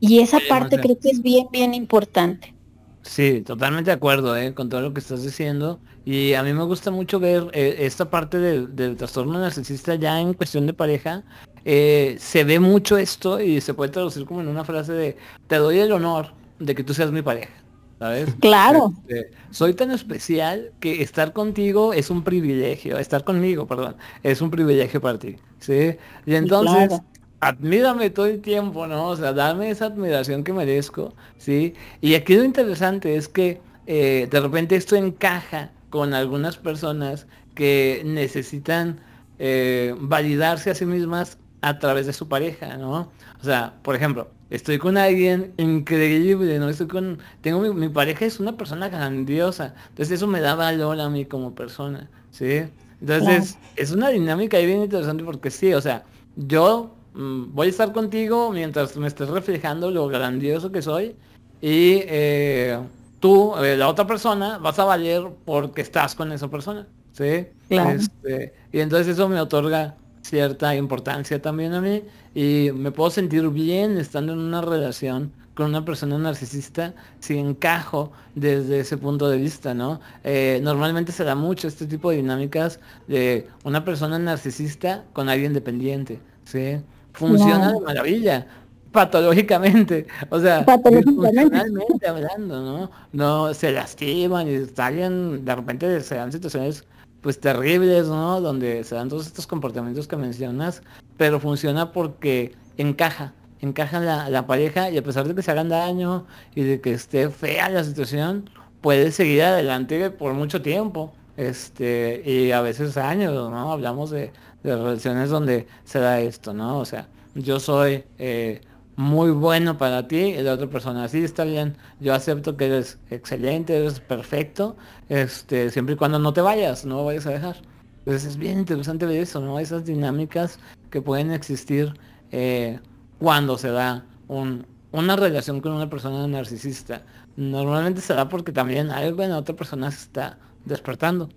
Y 0.00 0.20
esa 0.20 0.38
parte 0.48 0.80
creo 0.80 0.98
que 0.98 1.10
es 1.10 1.20
bien, 1.20 1.48
bien 1.52 1.74
importante. 1.74 2.54
Sí, 3.02 3.42
totalmente 3.42 3.90
de 3.90 3.96
acuerdo 3.96 4.34
¿eh? 4.34 4.54
con 4.54 4.70
todo 4.70 4.80
lo 4.80 4.94
que 4.94 5.00
estás 5.00 5.22
diciendo. 5.22 5.78
Y 6.06 6.32
a 6.32 6.42
mí 6.42 6.54
me 6.54 6.64
gusta 6.64 6.90
mucho 6.90 7.20
ver 7.20 7.48
eh, 7.52 7.76
esta 7.80 8.08
parte 8.08 8.38
del, 8.38 8.96
trastorno 8.96 9.38
narcisista 9.38 9.94
ya 9.96 10.18
en 10.20 10.32
cuestión 10.32 10.66
de 10.66 10.72
pareja. 10.72 11.22
Eh, 11.66 12.16
se 12.18 12.44
ve 12.44 12.60
mucho 12.60 12.96
esto 12.96 13.42
y 13.42 13.60
se 13.60 13.74
puede 13.74 13.92
traducir 13.92 14.24
como 14.24 14.40
en 14.40 14.48
una 14.48 14.64
frase 14.64 14.94
de, 14.94 15.16
te 15.46 15.56
doy 15.56 15.80
el 15.80 15.92
honor 15.92 16.32
de 16.58 16.74
que 16.74 16.82
tú 16.82 16.94
seas 16.94 17.12
mi 17.12 17.20
pareja. 17.20 17.52
¿Sabes? 18.00 18.34
Claro. 18.40 18.94
Este, 19.06 19.30
soy 19.50 19.74
tan 19.74 19.90
especial 19.92 20.72
que 20.80 21.02
estar 21.02 21.32
contigo 21.32 21.92
es 21.92 22.10
un 22.10 22.24
privilegio, 22.24 22.98
estar 22.98 23.22
conmigo, 23.24 23.66
perdón, 23.66 23.96
es 24.22 24.40
un 24.40 24.50
privilegio 24.50 25.00
para 25.00 25.18
ti, 25.18 25.36
¿sí? 25.58 25.96
Y 26.24 26.34
entonces, 26.34 26.98
admírame 27.40 28.08
todo 28.08 28.26
el 28.26 28.40
tiempo, 28.40 28.86
¿no? 28.86 29.08
O 29.08 29.16
sea, 29.16 29.34
dame 29.34 29.70
esa 29.70 29.86
admiración 29.86 30.42
que 30.44 30.52
merezco, 30.54 31.14
¿sí? 31.36 31.74
Y 32.00 32.14
aquí 32.14 32.34
lo 32.34 32.44
interesante 32.44 33.14
es 33.16 33.28
que 33.28 33.60
eh, 33.86 34.26
de 34.30 34.40
repente 34.40 34.76
esto 34.76 34.96
encaja 34.96 35.70
con 35.90 36.14
algunas 36.14 36.56
personas 36.56 37.26
que 37.54 38.02
necesitan 38.06 39.00
eh, 39.38 39.94
validarse 40.00 40.70
a 40.70 40.74
sí 40.74 40.86
mismas 40.86 41.36
a 41.60 41.78
través 41.78 42.06
de 42.06 42.14
su 42.14 42.28
pareja, 42.28 42.78
¿no? 42.78 43.12
O 43.40 43.44
sea, 43.44 43.74
por 43.82 43.94
ejemplo, 43.94 44.30
estoy 44.50 44.78
con 44.78 44.98
alguien 44.98 45.52
increíble, 45.56 46.58
¿no? 46.58 46.68
Estoy 46.68 46.88
con, 46.88 47.18
tengo 47.40 47.60
mi, 47.72 47.88
pareja 47.88 48.26
es 48.26 48.40
una 48.40 48.56
persona 48.56 48.88
grandiosa, 48.88 49.74
entonces 49.90 50.16
eso 50.16 50.26
me 50.26 50.40
da 50.40 50.54
valor 50.54 51.00
a 51.00 51.08
mí 51.08 51.24
como 51.24 51.54
persona, 51.54 52.10
¿sí? 52.30 52.64
Entonces, 53.00 53.56
es 53.76 53.92
una 53.92 54.10
dinámica 54.10 54.58
ahí 54.58 54.66
bien 54.66 54.82
interesante 54.82 55.24
porque 55.24 55.50
sí, 55.50 55.72
o 55.72 55.80
sea, 55.80 56.04
yo 56.36 56.94
mm, 57.14 57.54
voy 57.54 57.68
a 57.68 57.70
estar 57.70 57.92
contigo 57.92 58.50
mientras 58.52 58.96
me 58.96 59.06
estés 59.06 59.28
reflejando 59.28 59.90
lo 59.90 60.06
grandioso 60.08 60.70
que 60.70 60.82
soy 60.82 61.16
y 61.62 62.02
eh, 62.06 62.78
tú, 63.20 63.54
eh, 63.56 63.76
la 63.76 63.88
otra 63.88 64.06
persona, 64.06 64.58
vas 64.58 64.78
a 64.78 64.84
valer 64.84 65.28
porque 65.46 65.80
estás 65.80 66.14
con 66.14 66.30
esa 66.32 66.48
persona, 66.48 66.86
¿sí? 67.12 67.46
Este, 67.70 68.54
y 68.72 68.80
entonces 68.80 69.08
eso 69.08 69.28
me 69.28 69.40
otorga 69.40 69.96
cierta 70.30 70.76
importancia 70.76 71.42
también 71.42 71.74
a 71.74 71.80
mí 71.80 72.04
y 72.36 72.70
me 72.72 72.92
puedo 72.92 73.10
sentir 73.10 73.48
bien 73.48 73.98
estando 73.98 74.32
en 74.32 74.38
una 74.38 74.62
relación 74.62 75.32
con 75.54 75.66
una 75.66 75.84
persona 75.84 76.16
narcisista 76.18 76.94
si 77.18 77.36
encajo 77.36 78.12
desde 78.36 78.78
ese 78.78 78.96
punto 78.96 79.28
de 79.28 79.38
vista, 79.38 79.74
¿no? 79.74 80.00
Eh, 80.22 80.60
normalmente 80.62 81.10
se 81.10 81.24
da 81.24 81.34
mucho 81.34 81.66
este 81.66 81.86
tipo 81.86 82.10
de 82.10 82.18
dinámicas 82.18 82.78
de 83.08 83.48
una 83.64 83.84
persona 83.84 84.20
narcisista 84.20 85.04
con 85.12 85.28
alguien 85.28 85.52
dependiente, 85.52 86.20
¿sí? 86.44 86.80
Funciona 87.12 87.72
de 87.72 87.80
maravilla, 87.80 88.46
patológicamente, 88.92 90.06
o 90.30 90.38
sea, 90.38 90.64
funcionalmente 90.64 92.06
hablando, 92.08 92.62
¿no? 92.62 92.90
No 93.12 93.52
se 93.52 93.72
lastiman 93.72 94.46
y 94.48 94.64
salen, 94.66 95.44
de 95.44 95.56
repente 95.56 96.00
se 96.02 96.14
dan 96.14 96.30
situaciones 96.30 96.84
pues 97.20 97.40
terribles, 97.40 98.06
¿no? 98.06 98.40
Donde 98.40 98.84
se 98.84 98.94
dan 98.94 99.08
todos 99.08 99.26
estos 99.26 99.46
comportamientos 99.46 100.08
que 100.08 100.16
mencionas, 100.16 100.82
pero 101.16 101.40
funciona 101.40 101.92
porque 101.92 102.54
encaja, 102.76 103.34
encaja 103.60 104.00
la, 104.00 104.30
la, 104.30 104.46
pareja 104.46 104.90
y 104.90 104.98
a 104.98 105.02
pesar 105.02 105.28
de 105.28 105.34
que 105.34 105.42
se 105.42 105.50
hagan 105.50 105.68
daño 105.68 106.26
y 106.54 106.62
de 106.62 106.80
que 106.80 106.92
esté 106.92 107.30
fea 107.30 107.68
la 107.68 107.84
situación, 107.84 108.48
puede 108.80 109.12
seguir 109.12 109.42
adelante 109.42 110.10
por 110.10 110.34
mucho 110.34 110.62
tiempo, 110.62 111.12
este, 111.36 112.22
y 112.24 112.52
a 112.52 112.60
veces 112.60 112.96
años, 112.96 113.32
¿no? 113.32 113.72
Hablamos 113.72 114.10
de, 114.10 114.32
de 114.62 114.76
relaciones 114.76 115.30
donde 115.30 115.66
se 115.84 115.98
da 115.98 116.20
esto, 116.20 116.52
¿no? 116.52 116.78
O 116.78 116.84
sea, 116.84 117.08
yo 117.34 117.60
soy 117.60 118.04
eh, 118.18 118.60
muy 119.00 119.30
bueno 119.30 119.78
para 119.78 120.06
ti 120.06 120.18
y 120.18 120.42
la 120.42 120.52
otra 120.52 120.68
persona, 120.68 121.08
sí 121.08 121.24
está 121.24 121.44
bien, 121.44 121.74
yo 122.00 122.12
acepto 122.12 122.58
que 122.58 122.66
eres 122.66 122.98
excelente, 123.08 123.74
eres 123.74 123.98
perfecto, 123.98 124.76
este, 125.08 125.70
siempre 125.70 125.94
y 125.94 125.96
cuando 125.96 126.18
no 126.18 126.34
te 126.34 126.42
vayas, 126.42 126.84
no 126.84 127.02
vayas 127.02 127.24
a 127.24 127.30
dejar. 127.30 127.56
Entonces 128.00 128.26
es 128.26 128.36
bien 128.36 128.58
interesante 128.58 129.06
ver 129.06 129.22
eso, 129.22 129.40
¿no? 129.40 129.58
Esas 129.58 129.86
dinámicas 129.86 130.58
que 130.90 131.00
pueden 131.00 131.30
existir 131.30 131.94
eh, 132.30 132.78
cuando 133.18 133.56
se 133.56 133.70
da 133.70 134.04
un, 134.28 134.66
una 134.92 135.16
relación 135.16 135.62
con 135.62 135.72
una 135.72 135.88
persona 135.88 136.26
narcisista, 136.26 137.02
normalmente 137.36 138.02
se 138.02 138.12
da 138.12 138.28
porque 138.28 138.52
también 138.52 138.90
algo 138.90 139.22
en 139.22 139.32
otra 139.32 139.56
persona 139.56 139.90
se 139.90 140.02
está 140.02 140.38
despertando. 140.66 141.30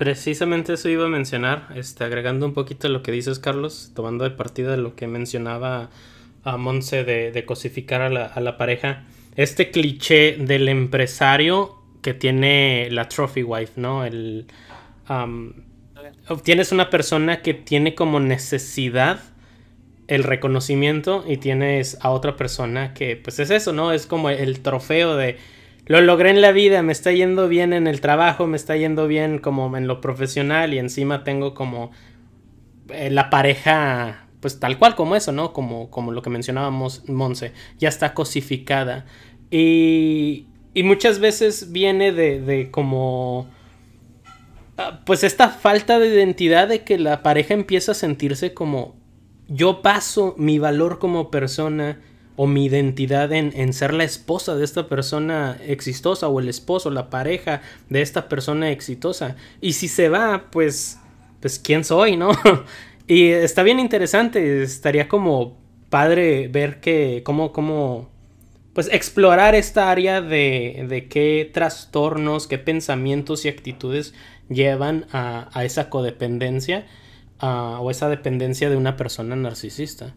Precisamente 0.00 0.72
eso 0.72 0.88
iba 0.88 1.04
a 1.04 1.08
mencionar, 1.08 1.68
este, 1.74 2.04
agregando 2.04 2.46
un 2.46 2.54
poquito 2.54 2.88
lo 2.88 3.02
que 3.02 3.12
dices, 3.12 3.38
Carlos, 3.38 3.92
tomando 3.94 4.24
de 4.24 4.30
partida 4.30 4.78
lo 4.78 4.96
que 4.96 5.06
mencionaba 5.06 5.90
a 6.42 6.56
Monse 6.56 7.04
de, 7.04 7.44
cosificar 7.44 8.00
a 8.00 8.08
la, 8.08 8.24
a 8.24 8.40
la, 8.40 8.56
pareja. 8.56 9.04
Este 9.36 9.70
cliché 9.70 10.38
del 10.38 10.70
empresario 10.70 11.76
que 12.00 12.14
tiene 12.14 12.88
la 12.90 13.10
trophy 13.10 13.42
wife, 13.42 13.74
¿no? 13.76 14.06
El, 14.06 14.46
tienes 16.44 16.72
una 16.72 16.88
persona 16.88 17.42
que 17.42 17.52
tiene 17.52 17.94
como 17.94 18.20
necesidad 18.20 19.20
el 20.08 20.24
reconocimiento 20.24 21.26
y 21.28 21.36
tienes 21.36 21.98
a 22.00 22.08
otra 22.08 22.36
persona 22.36 22.94
que 22.94 23.16
pues 23.16 23.38
es 23.38 23.50
eso, 23.50 23.74
¿no? 23.74 23.92
Es 23.92 24.06
como 24.06 24.30
el 24.30 24.60
trofeo 24.60 25.18
de 25.18 25.36
lo 25.90 26.00
logré 26.00 26.30
en 26.30 26.40
la 26.40 26.52
vida, 26.52 26.84
me 26.84 26.92
está 26.92 27.10
yendo 27.10 27.48
bien 27.48 27.72
en 27.72 27.88
el 27.88 28.00
trabajo, 28.00 28.46
me 28.46 28.56
está 28.56 28.76
yendo 28.76 29.08
bien 29.08 29.40
como 29.40 29.76
en 29.76 29.88
lo 29.88 30.00
profesional 30.00 30.72
y 30.72 30.78
encima 30.78 31.24
tengo 31.24 31.52
como 31.52 31.90
eh, 32.90 33.10
la 33.10 33.28
pareja 33.28 34.28
pues 34.38 34.60
tal 34.60 34.78
cual 34.78 34.94
como 34.94 35.16
eso, 35.16 35.32
¿no? 35.32 35.52
Como, 35.52 35.90
como 35.90 36.12
lo 36.12 36.22
que 36.22 36.30
mencionábamos 36.30 37.08
Monse, 37.08 37.54
ya 37.78 37.88
está 37.88 38.14
cosificada 38.14 39.04
y, 39.50 40.46
y 40.74 40.84
muchas 40.84 41.18
veces 41.18 41.72
viene 41.72 42.12
de, 42.12 42.40
de 42.40 42.70
como 42.70 43.48
ah, 44.78 45.00
pues 45.04 45.24
esta 45.24 45.48
falta 45.48 45.98
de 45.98 46.06
identidad 46.06 46.68
de 46.68 46.84
que 46.84 46.98
la 46.98 47.24
pareja 47.24 47.52
empieza 47.52 47.90
a 47.90 47.96
sentirse 47.96 48.54
como 48.54 48.94
yo 49.48 49.82
paso 49.82 50.36
mi 50.38 50.60
valor 50.60 51.00
como 51.00 51.32
persona 51.32 51.98
o 52.42 52.46
mi 52.46 52.64
identidad 52.64 53.30
en, 53.34 53.72
ser 53.74 53.92
la 53.92 54.04
esposa 54.04 54.54
de 54.56 54.64
esta 54.64 54.88
persona 54.88 55.58
exitosa 55.62 56.26
o 56.26 56.40
el 56.40 56.48
esposo, 56.48 56.88
la 56.88 57.10
pareja 57.10 57.60
de 57.90 58.00
esta 58.00 58.30
persona 58.30 58.70
exitosa. 58.70 59.36
Y 59.60 59.74
si 59.74 59.88
se 59.88 60.08
va, 60.08 60.46
pues, 60.50 60.98
pues, 61.40 61.58
¿quién 61.58 61.84
soy, 61.84 62.16
no? 62.16 62.30
y 63.06 63.26
está 63.26 63.62
bien 63.62 63.78
interesante, 63.78 64.62
estaría 64.62 65.06
como 65.06 65.58
padre 65.90 66.48
ver 66.48 66.80
que, 66.80 67.20
cómo, 67.26 67.52
cómo, 67.52 68.08
pues, 68.72 68.88
explorar 68.90 69.54
esta 69.54 69.90
área 69.90 70.22
de, 70.22 70.86
de 70.88 71.08
qué 71.08 71.50
trastornos, 71.52 72.46
qué 72.46 72.56
pensamientos 72.56 73.44
y 73.44 73.50
actitudes 73.50 74.14
llevan 74.48 75.04
a, 75.12 75.50
a 75.52 75.66
esa 75.66 75.90
codependencia 75.90 76.86
o 77.38 77.90
esa 77.90 78.08
dependencia 78.08 78.70
de 78.70 78.76
una 78.76 78.96
persona 78.96 79.36
narcisista. 79.36 80.14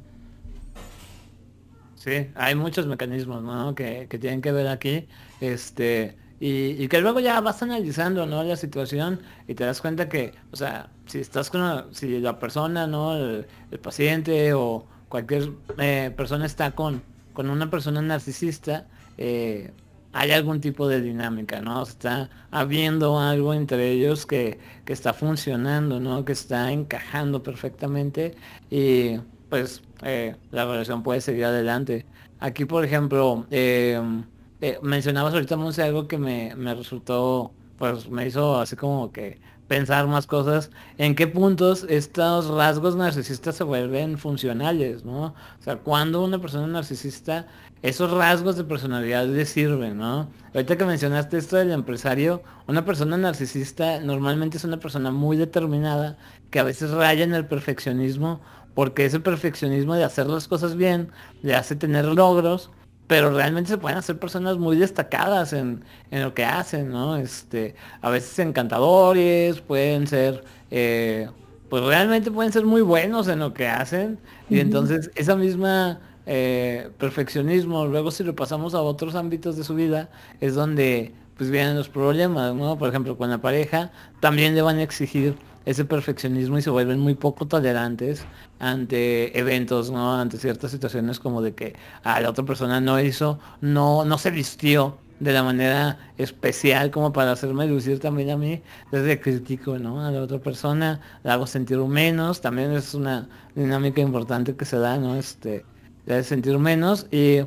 Sí, 2.03 2.27
hay 2.35 2.53
muchos 2.55 2.85
mecanismos, 2.85 3.41
¿no? 3.43 3.75
Que, 3.75 4.07
tienen 4.19 4.41
que 4.41 4.51
ver 4.51 4.67
aquí, 4.67 5.07
este, 5.39 6.17
y, 6.37 6.85
que 6.89 6.99
luego 6.99 7.21
ya 7.21 7.39
vas 7.39 7.63
analizando, 7.63 8.25
¿no? 8.25 8.43
La 8.43 8.57
situación 8.57 9.21
y 9.47 9.55
te 9.55 9.63
das 9.63 9.79
cuenta 9.79 10.09
que, 10.09 10.33
o 10.51 10.57
sea, 10.57 10.89
si 11.05 11.19
estás 11.19 11.49
con, 11.49 11.95
si 11.95 12.19
la 12.19 12.39
persona, 12.39 12.87
¿no? 12.87 13.15
El, 13.15 13.45
paciente 13.81 14.53
o 14.53 14.85
cualquier 15.07 15.51
eh, 15.77 16.11
persona 16.15 16.45
está 16.45 16.71
con, 16.71 17.01
con 17.31 17.49
una 17.49 17.69
persona 17.69 18.01
narcisista, 18.01 18.85
eh, 19.17 19.71
hay 20.11 20.31
algún 20.31 20.61
tipo 20.61 20.89
de 20.89 21.01
dinámica, 21.01 21.61
¿no? 21.61 21.83
Está 21.83 22.29
habiendo 22.51 23.17
algo 23.17 23.53
entre 23.53 23.91
ellos 23.91 24.25
que, 24.25 24.59
está 24.87 25.13
funcionando, 25.13 26.01
¿no? 26.01 26.25
Que 26.25 26.33
está 26.33 26.71
encajando 26.71 27.41
perfectamente 27.43 28.35
y 28.69 29.19
pues 29.53 29.83
eh, 30.01 30.35
la 30.49 30.65
relación 30.65 31.03
puede 31.03 31.21
seguir 31.21 31.45
adelante. 31.45 32.07
Aquí, 32.39 32.65
por 32.65 32.83
ejemplo, 32.83 33.45
em, 33.51 34.23
eh, 34.61 34.79
mencionabas 34.81 35.35
ahorita, 35.35 35.57
Monse, 35.57 35.83
algo 35.83 36.07
que 36.07 36.17
me, 36.17 36.55
me 36.55 36.73
resultó, 36.73 37.51
pues 37.77 38.09
me 38.09 38.25
hizo 38.25 38.59
así 38.59 38.75
como 38.75 39.11
que 39.11 39.39
pensar 39.67 40.07
más 40.07 40.25
cosas, 40.25 40.71
en 40.97 41.13
qué 41.13 41.27
puntos 41.27 41.85
estos 41.87 42.47
rasgos 42.47 42.95
narcisistas 42.95 43.55
se 43.55 43.63
vuelven 43.63 44.17
funcionales, 44.17 45.05
¿no? 45.05 45.25
O 45.25 45.63
sea, 45.63 45.77
cuando 45.77 46.23
una 46.23 46.39
persona 46.39 46.65
narcisista, 46.65 47.45
esos 47.83 48.09
rasgos 48.09 48.55
de 48.55 48.63
personalidad 48.63 49.27
le 49.27 49.45
sirven, 49.45 49.99
¿no? 49.99 50.29
Ahorita 50.55 50.77
que 50.77 50.85
mencionaste 50.85 51.37
esto 51.37 51.57
del 51.57 51.71
empresario, 51.71 52.41
una 52.67 52.85
persona 52.85 53.17
narcisista 53.17 53.99
normalmente 53.99 54.57
es 54.57 54.63
una 54.63 54.77
persona 54.77 55.11
muy 55.11 55.37
determinada, 55.37 56.17
que 56.49 56.59
a 56.59 56.63
veces 56.63 56.89
raya 56.89 57.23
en 57.23 57.33
el 57.33 57.45
perfeccionismo, 57.45 58.41
porque 58.73 59.05
ese 59.05 59.19
perfeccionismo 59.19 59.95
de 59.95 60.03
hacer 60.03 60.27
las 60.27 60.47
cosas 60.47 60.75
bien 60.75 61.09
le 61.41 61.55
hace 61.55 61.75
tener 61.75 62.05
logros, 62.05 62.71
pero 63.07 63.31
realmente 63.31 63.69
se 63.69 63.77
pueden 63.77 63.97
hacer 63.97 64.17
personas 64.17 64.57
muy 64.57 64.77
destacadas 64.77 65.53
en, 65.53 65.83
lo 66.12 66.33
que 66.33 66.45
hacen, 66.45 66.89
¿no? 66.89 67.17
Este, 67.17 67.75
a 68.01 68.09
veces 68.09 68.39
encantadores, 68.39 69.62
pueden 69.62 70.07
ser, 70.07 70.43
eh, 70.71 71.29
pues 71.69 71.83
realmente 71.83 72.31
pueden 72.31 72.51
ser 72.51 72.65
muy 72.65 72.81
buenos 72.81 73.27
en 73.27 73.39
lo 73.39 73.53
que 73.53 73.67
hacen. 73.67 74.19
Y 74.49 74.59
entonces 74.59 75.12
esa 75.15 75.36
misma 75.36 75.99
eh, 76.25 76.89
perfeccionismo, 76.97 77.86
luego 77.86 78.09
si 78.09 78.23
lo 78.23 78.36
pasamos 78.36 78.73
a 78.73 78.81
otros 78.81 79.15
ámbitos 79.15 79.57
de 79.57 79.63
su 79.63 79.75
vida, 79.75 80.09
es 80.39 80.55
donde 80.55 81.13
pues 81.38 81.49
vienen 81.49 81.75
los 81.75 81.89
problemas, 81.89 82.53
¿no? 82.55 82.77
Por 82.77 82.89
ejemplo, 82.89 83.17
con 83.17 83.29
la 83.29 83.39
pareja, 83.39 83.91
también 84.19 84.55
le 84.55 84.62
van 84.62 84.77
a 84.77 84.83
exigir 84.83 85.36
ese 85.65 85.86
perfeccionismo 85.86 86.58
y 86.58 86.62
se 86.62 86.69
vuelven 86.69 86.99
muy 86.99 87.15
poco 87.15 87.47
tolerantes 87.47 88.26
ante 88.60 89.38
eventos, 89.38 89.91
¿no? 89.91 90.13
Ante 90.13 90.38
ciertas 90.38 90.71
situaciones 90.71 91.19
como 91.19 91.41
de 91.41 91.54
que 91.54 91.76
a 92.04 92.19
la 92.19 92.30
otra 92.30 92.45
persona 92.45 92.82
no 92.82 92.99
hizo, 92.99 93.39
no, 93.62 94.06
no 94.06 94.17
se 94.17 94.32
vistió 94.32 94.97
de 95.19 95.32
la 95.32 95.43
manera 95.43 95.99
especial 96.17 96.91
como 96.91 97.13
para 97.13 97.32
hacerme 97.32 97.65
lucir 97.67 97.99
también 97.99 98.30
a 98.32 98.38
mí, 98.38 98.62
desde 98.91 99.19
critico, 99.19 99.80
¿no? 99.80 100.06
A 100.06 100.12
la 100.12 100.21
otra 100.21 100.39
persona, 100.39 100.99
la 101.23 101.34
hago 101.34 101.47
sentir 101.47 101.78
menos, 101.78 102.41
también 102.41 102.71
es 102.71 102.93
una 102.93 103.30
dinámica 103.56 104.02
importante 104.02 104.56
que 104.56 104.65
se 104.65 104.78
da, 104.78 104.97
¿no? 104.97 105.15
Este, 105.15 105.65
de 106.06 106.23
sentir 106.23 106.58
menos 106.60 107.08
y 107.12 107.41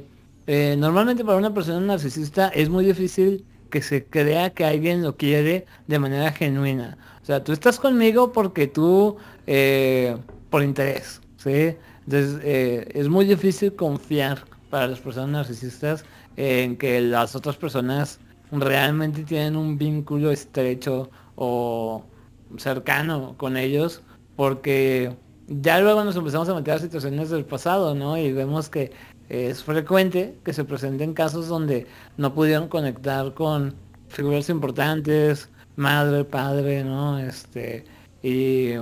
eh, 0.47 0.77
normalmente 0.79 1.25
para 1.25 1.37
una 1.37 1.53
persona 1.53 1.81
narcisista 1.81 2.49
es 2.49 2.69
muy 2.71 2.85
difícil 2.85 3.45
que 3.71 3.83
se 3.83 4.05
crea 4.05 4.51
que 4.51 4.65
alguien 4.65 5.03
lo 5.03 5.17
quiere 5.17 5.67
de 5.87 5.99
manera 5.99 6.33
genuina. 6.33 6.99
O 7.23 7.27
sea, 7.27 7.43
tú 7.43 7.53
estás 7.53 7.79
conmigo 7.81 8.33
porque 8.33 8.67
tú, 8.67 9.17
eh, 9.47 10.17
por 10.51 10.63
interés, 10.63 11.21
¿sí? 11.37 11.77
Entonces, 12.05 12.41
eh, 12.45 12.89
es 12.95 13.09
muy 13.09 13.25
difícil 13.25 13.75
confiar 13.75 14.45
para 14.71 14.87
las 14.87 15.01
personas 15.01 15.31
narcisistas 15.31 16.05
en 16.37 16.77
que 16.77 17.01
las 17.01 17.35
otras 17.35 17.57
personas 17.57 18.21
realmente 18.53 19.23
tienen 19.25 19.57
un 19.57 19.77
vínculo 19.77 20.31
estrecho 20.31 21.11
o 21.35 22.05
cercano 22.59 23.35
con 23.37 23.57
ellos, 23.57 24.03
porque 24.37 25.17
ya 25.49 25.81
luego 25.81 26.05
nos 26.05 26.17
empezamos 26.17 26.49
a 26.49 26.55
meter 26.55 26.75
a 26.75 26.79
situaciones 26.79 27.31
del 27.31 27.45
pasado, 27.45 27.95
¿no? 27.95 28.17
Y 28.17 28.33
vemos 28.33 28.69
que 28.69 28.93
es 29.29 29.63
frecuente 29.65 30.39
que 30.45 30.53
se 30.53 30.65
presenten 30.65 31.15
casos 31.15 31.49
donde 31.49 31.87
no 32.17 32.35
pudieron 32.35 32.69
conectar 32.69 33.35
con 33.35 33.75
figuras 34.09 34.49
importantes, 34.49 35.49
madre, 35.77 36.25
padre, 36.25 36.85
¿no? 36.85 37.19
Este, 37.19 37.85
y 38.23 38.73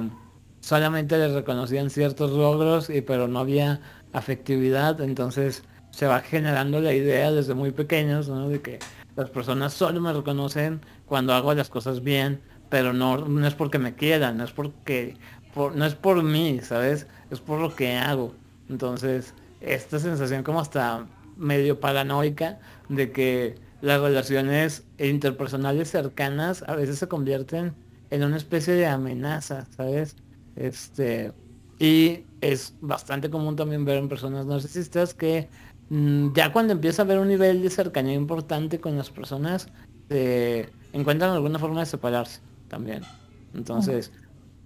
solamente 0.60 1.18
les 1.18 1.32
reconocían 1.32 1.90
ciertos 1.90 2.30
logros, 2.32 2.90
y, 2.90 3.00
pero 3.00 3.28
no 3.28 3.40
había 3.40 3.80
afectividad, 4.12 5.00
entonces 5.00 5.64
se 5.90 6.06
va 6.06 6.20
generando 6.20 6.80
la 6.80 6.92
idea 6.92 7.30
desde 7.30 7.54
muy 7.54 7.70
pequeños, 7.70 8.28
¿no? 8.28 8.48
De 8.48 8.60
que 8.60 8.78
las 9.16 9.30
personas 9.30 9.72
solo 9.72 10.00
me 10.00 10.12
reconocen 10.12 10.80
cuando 11.06 11.32
hago 11.34 11.54
las 11.54 11.70
cosas 11.70 12.02
bien, 12.02 12.40
pero 12.68 12.92
no, 12.92 13.18
no 13.18 13.46
es 13.46 13.54
porque 13.54 13.78
me 13.78 13.94
quieran, 13.94 14.38
no 14.38 14.44
es 14.44 14.52
porque, 14.52 15.16
por, 15.54 15.76
no 15.76 15.84
es 15.84 15.94
por 15.94 16.22
mí, 16.22 16.60
¿sabes? 16.62 17.06
Es 17.30 17.40
por 17.40 17.60
lo 17.60 17.74
que 17.74 17.96
hago. 17.96 18.34
Entonces, 18.68 19.34
esta 19.66 19.98
sensación 19.98 20.42
como 20.42 20.60
hasta 20.60 21.06
medio 21.36 21.80
paranoica 21.80 22.58
de 22.88 23.12
que 23.12 23.56
las 23.80 24.00
relaciones 24.00 24.84
interpersonales 24.98 25.90
cercanas 25.90 26.64
a 26.66 26.74
veces 26.74 26.98
se 26.98 27.08
convierten 27.08 27.74
en 28.10 28.24
una 28.24 28.36
especie 28.36 28.74
de 28.74 28.86
amenaza, 28.86 29.66
¿sabes? 29.76 30.16
Este, 30.56 31.32
y 31.78 32.24
es 32.40 32.74
bastante 32.80 33.28
común 33.30 33.56
también 33.56 33.84
ver 33.84 33.98
en 33.98 34.08
personas 34.08 34.46
narcisistas 34.46 35.14
que 35.14 35.48
mm, 35.90 36.32
ya 36.32 36.52
cuando 36.52 36.72
empieza 36.72 37.02
a 37.02 37.04
haber 37.04 37.18
un 37.18 37.28
nivel 37.28 37.62
de 37.62 37.70
cercanía 37.70 38.14
importante 38.14 38.80
con 38.80 38.96
las 38.96 39.10
personas, 39.10 39.68
encuentran 40.92 41.32
alguna 41.32 41.58
forma 41.58 41.80
de 41.80 41.86
separarse 41.86 42.40
también. 42.68 43.02
Entonces, 43.54 44.12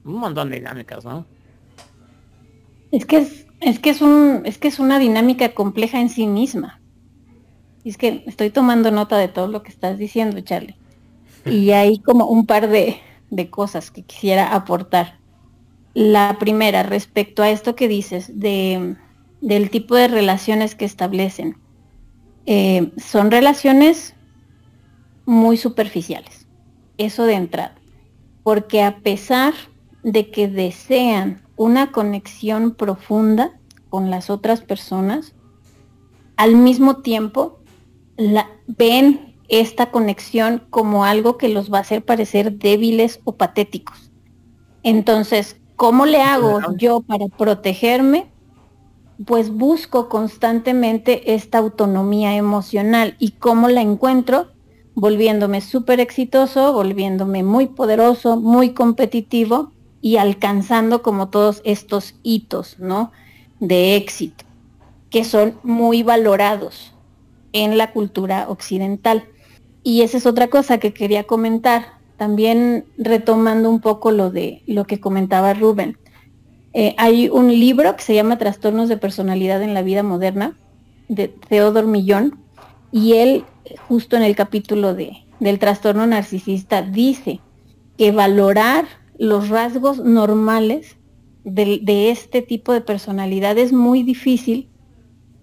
un 0.05 0.19
montón 0.19 0.51
de 0.51 0.57
dinámicas, 0.57 1.05
¿no? 1.05 1.27
Es 2.91 3.05
que 3.05 3.19
es, 3.19 3.48
es 3.61 3.79
que 3.79 3.91
es 3.91 4.01
un, 4.01 4.43
es 4.45 4.59
que 4.59 4.69
es 4.69 4.79
una 4.79 4.99
dinámica 4.99 5.55
compleja 5.55 6.01
en 6.01 6.09
sí 6.09 6.27
misma 6.27 6.79
es 7.89 7.97
que 7.97 8.23
estoy 8.27 8.51
tomando 8.51 8.91
nota 8.91 9.17
de 9.17 9.29
todo 9.29 9.49
lo 9.49 9.63
que 9.63 9.71
estás 9.71 9.99
diciendo, 9.99 10.41
Charlie. 10.41 10.77
Y 11.47 11.71
hay 11.73 11.99
como 11.99 12.27
un 12.27 12.47
par 12.47 12.69
de, 12.69 13.01
cosas 13.51 13.91
que 13.91 14.03
quisiera 14.03 14.55
aportar. 14.55 15.19
La 15.95 16.37
primera, 16.39 16.83
respecto 16.83 17.43
a 17.43 17.51
esto 17.51 17.75
que 17.75 17.89
dices, 17.89 18.39
de, 18.39 18.97
del 19.41 19.71
tipo 19.71 19.95
de 19.95 20.09
relaciones 20.09 20.75
que 20.75 20.85
establecen. 20.85 21.57
Eh, 22.47 22.93
son 22.97 23.31
relaciones 23.31 24.15
muy 25.27 25.57
superficiales, 25.57 26.47
eso 26.97 27.25
de 27.25 27.35
entrada, 27.35 27.75
porque 28.43 28.83
a 28.83 29.01
pesar 29.01 29.53
de 30.03 30.31
que 30.31 30.49
desean 30.49 31.43
una 31.59 31.91
conexión 31.93 32.75
profunda 32.75 33.59
con 33.91 34.11
las 34.11 34.31
otras 34.31 34.63
personas, 34.63 35.35
al 36.37 36.55
mismo 36.57 36.99
tiempo 36.99 37.59
la, 38.17 38.49
ven 38.67 39.35
esta 39.49 39.91
conexión 39.91 40.63
como 40.71 41.05
algo 41.05 41.37
que 41.37 41.49
los 41.49 41.71
va 41.73 41.79
a 41.79 41.81
hacer 41.83 42.05
parecer 42.05 42.59
débiles 42.59 43.21
o 43.25 43.33
patéticos. 43.33 44.13
Entonces, 44.85 45.61
¿cómo 45.75 46.07
le 46.07 46.23
hago 46.23 46.61
yo 46.77 47.01
para 47.01 47.27
protegerme? 47.27 48.31
Pues 49.27 49.51
busco 49.51 50.09
constantemente 50.09 51.35
esta 51.35 51.59
autonomía 51.59 52.37
emocional 52.37 53.17
y 53.19 53.33
cómo 53.33 53.69
la 53.69 53.81
encuentro 53.81 54.47
volviéndome 54.95 55.61
súper 55.61 55.99
exitoso, 55.99 56.73
volviéndome 56.73 57.43
muy 57.43 57.67
poderoso, 57.67 58.37
muy 58.37 58.75
competitivo 58.75 59.73
y 60.01 60.17
alcanzando 60.17 61.03
como 61.03 61.29
todos 61.29 61.61
estos 61.65 62.15
hitos, 62.23 62.79
¿no? 62.79 63.13
De 63.61 63.97
éxito, 63.97 64.45
que 65.11 65.25
son 65.25 65.59
muy 65.63 66.03
valorados 66.03 66.93
en 67.53 67.79
la 67.79 67.93
cultura 67.93 68.47
occidental. 68.49 69.25
Y 69.83 70.03
esa 70.03 70.19
es 70.19 70.27
otra 70.27 70.49
cosa 70.49 70.79
que 70.79 70.93
quería 70.93 71.25
comentar, 71.25 71.99
también 72.17 72.85
retomando 72.97 73.71
un 73.71 73.81
poco 73.81 74.11
lo 74.11 74.31
de 74.31 74.63
lo 74.67 74.85
que 74.85 75.01
comentaba 75.01 75.55
Rubén. 75.55 75.99
Eh, 76.75 76.95
hay 76.99 77.29
un 77.29 77.49
libro 77.49 77.97
que 77.97 78.03
se 78.03 78.15
llama 78.15 78.39
Trastornos 78.39 78.89
de 78.89 78.97
Personalidad 78.97 79.63
en 79.63 79.75
la 79.75 79.83
Vida 79.83 80.03
Moderna, 80.03 80.57
de 81.09 81.29
Theodor 81.29 81.87
Millón, 81.87 82.39
y 82.93 83.15
él, 83.15 83.45
justo 83.89 84.17
en 84.17 84.23
el 84.23 84.37
capítulo 84.37 84.95
de, 84.95 85.25
del 85.41 85.59
trastorno 85.59 86.07
narcisista, 86.07 86.83
dice 86.83 87.41
que 87.97 88.13
valorar 88.13 88.87
los 89.19 89.49
rasgos 89.49 89.99
normales 89.99 90.97
de, 91.45 92.11
este 92.11 92.41
tipo 92.43 92.73
de 92.73 92.81
personalidad 92.81 93.59
es 93.59 93.73
muy 93.73 94.03
difícil 94.03 94.69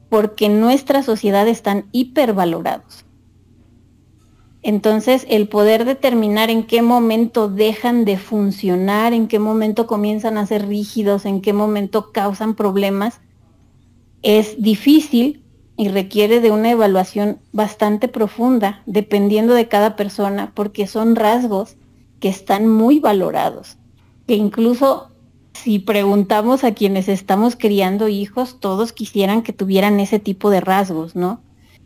porque 0.10 0.46
en 0.46 0.62
nuestra 0.62 1.04
sociedad 1.04 1.48
están 1.48 1.86
hipervalorados. 1.92 3.06
Entonces, 4.62 5.28
el 5.30 5.48
poder 5.48 5.86
determinar 5.86 6.50
en 6.50 6.66
qué 6.66 6.82
momento 6.82 7.50
dejan 7.50 8.06
de 8.06 8.18
funcionar, 8.18 9.14
en 9.14 9.28
qué 9.28 9.38
momento 9.38 9.86
comienzan 9.86 10.38
a 10.38 10.46
ser 10.48 10.68
rígidos, 10.68 11.26
en 11.26 11.42
qué 11.42 11.54
momento 11.54 12.12
causan 12.12 12.56
problemas, 12.56 13.22
es 14.24 14.62
difícil 14.62 15.44
y 15.78 15.90
requiere 15.90 16.40
de 16.40 16.50
una 16.50 16.72
evaluación 16.72 17.40
bastante 17.52 18.08
profunda, 18.08 18.82
dependiendo 18.88 19.54
de 19.54 19.68
cada 19.68 19.96
persona, 19.96 20.52
porque 20.56 20.88
son 20.88 21.16
rasgos 21.16 21.78
que 22.20 22.30
están 22.30 22.68
muy 22.68 23.00
valorados, 23.00 23.78
que 24.28 24.36
incluso 24.36 25.12
si 25.54 25.80
preguntamos 25.80 26.64
a 26.64 26.74
quienes 26.74 27.08
estamos 27.08 27.56
criando 27.56 28.08
hijos, 28.08 28.60
todos 28.60 28.94
quisieran 28.94 29.42
que 29.42 29.54
tuvieran 29.54 30.00
ese 30.00 30.20
tipo 30.20 30.50
de 30.50 30.62
rasgos, 30.62 31.16
¿no? 31.16 31.42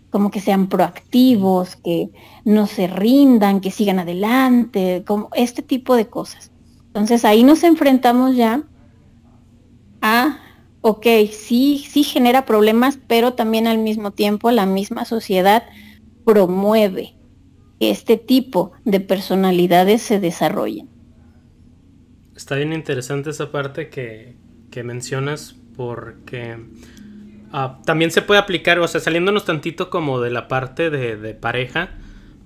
Como 0.10 0.32
que 0.32 0.42
sean 0.42 0.68
proactivos, 0.68 1.76
que 1.76 2.10
no 2.46 2.66
se 2.66 2.88
rindan, 2.88 3.62
que 3.62 3.72
sigan 3.72 4.00
adelante, 4.00 5.04
como 5.06 5.30
este 5.34 5.62
tipo 5.62 5.96
de 5.96 6.08
cosas. 6.08 6.52
Entonces 6.88 7.26
ahí 7.26 7.44
nos 7.44 7.64
enfrentamos 7.64 8.36
ya 8.36 8.64
a 10.02 10.40
ok, 10.82 11.06
sí, 11.32 11.86
sí 11.88 12.04
genera 12.04 12.46
problemas, 12.46 12.98
pero 13.08 13.34
también 13.34 13.68
al 13.68 13.78
mismo 13.78 14.12
tiempo 14.12 14.52
la 14.52 14.66
misma 14.66 15.06
sociedad 15.06 15.64
promueve 16.26 17.19
que 17.80 17.90
este 17.90 18.18
tipo 18.18 18.72
de 18.86 19.00
personalidades 19.00 20.02
se 20.02 20.20
desarrollen. 20.20 20.90
Está 22.36 22.56
bien 22.56 22.74
interesante 22.74 23.32
esa 23.32 23.52
parte 23.52 23.90
que, 23.90 24.36
mencionas 24.84 25.58
porque 25.76 26.58
ah, 27.52 27.80
también 27.86 28.12
se 28.12 28.22
puede 28.22 28.40
aplicar, 28.40 28.80
o 28.80 28.88
sea, 28.88 29.02
saliéndonos 29.02 29.44
tantito 29.44 29.90
como 29.90 30.22
de 30.22 30.30
la 30.32 30.48
parte 30.48 30.90
de, 30.90 31.34
pareja, 31.34 31.98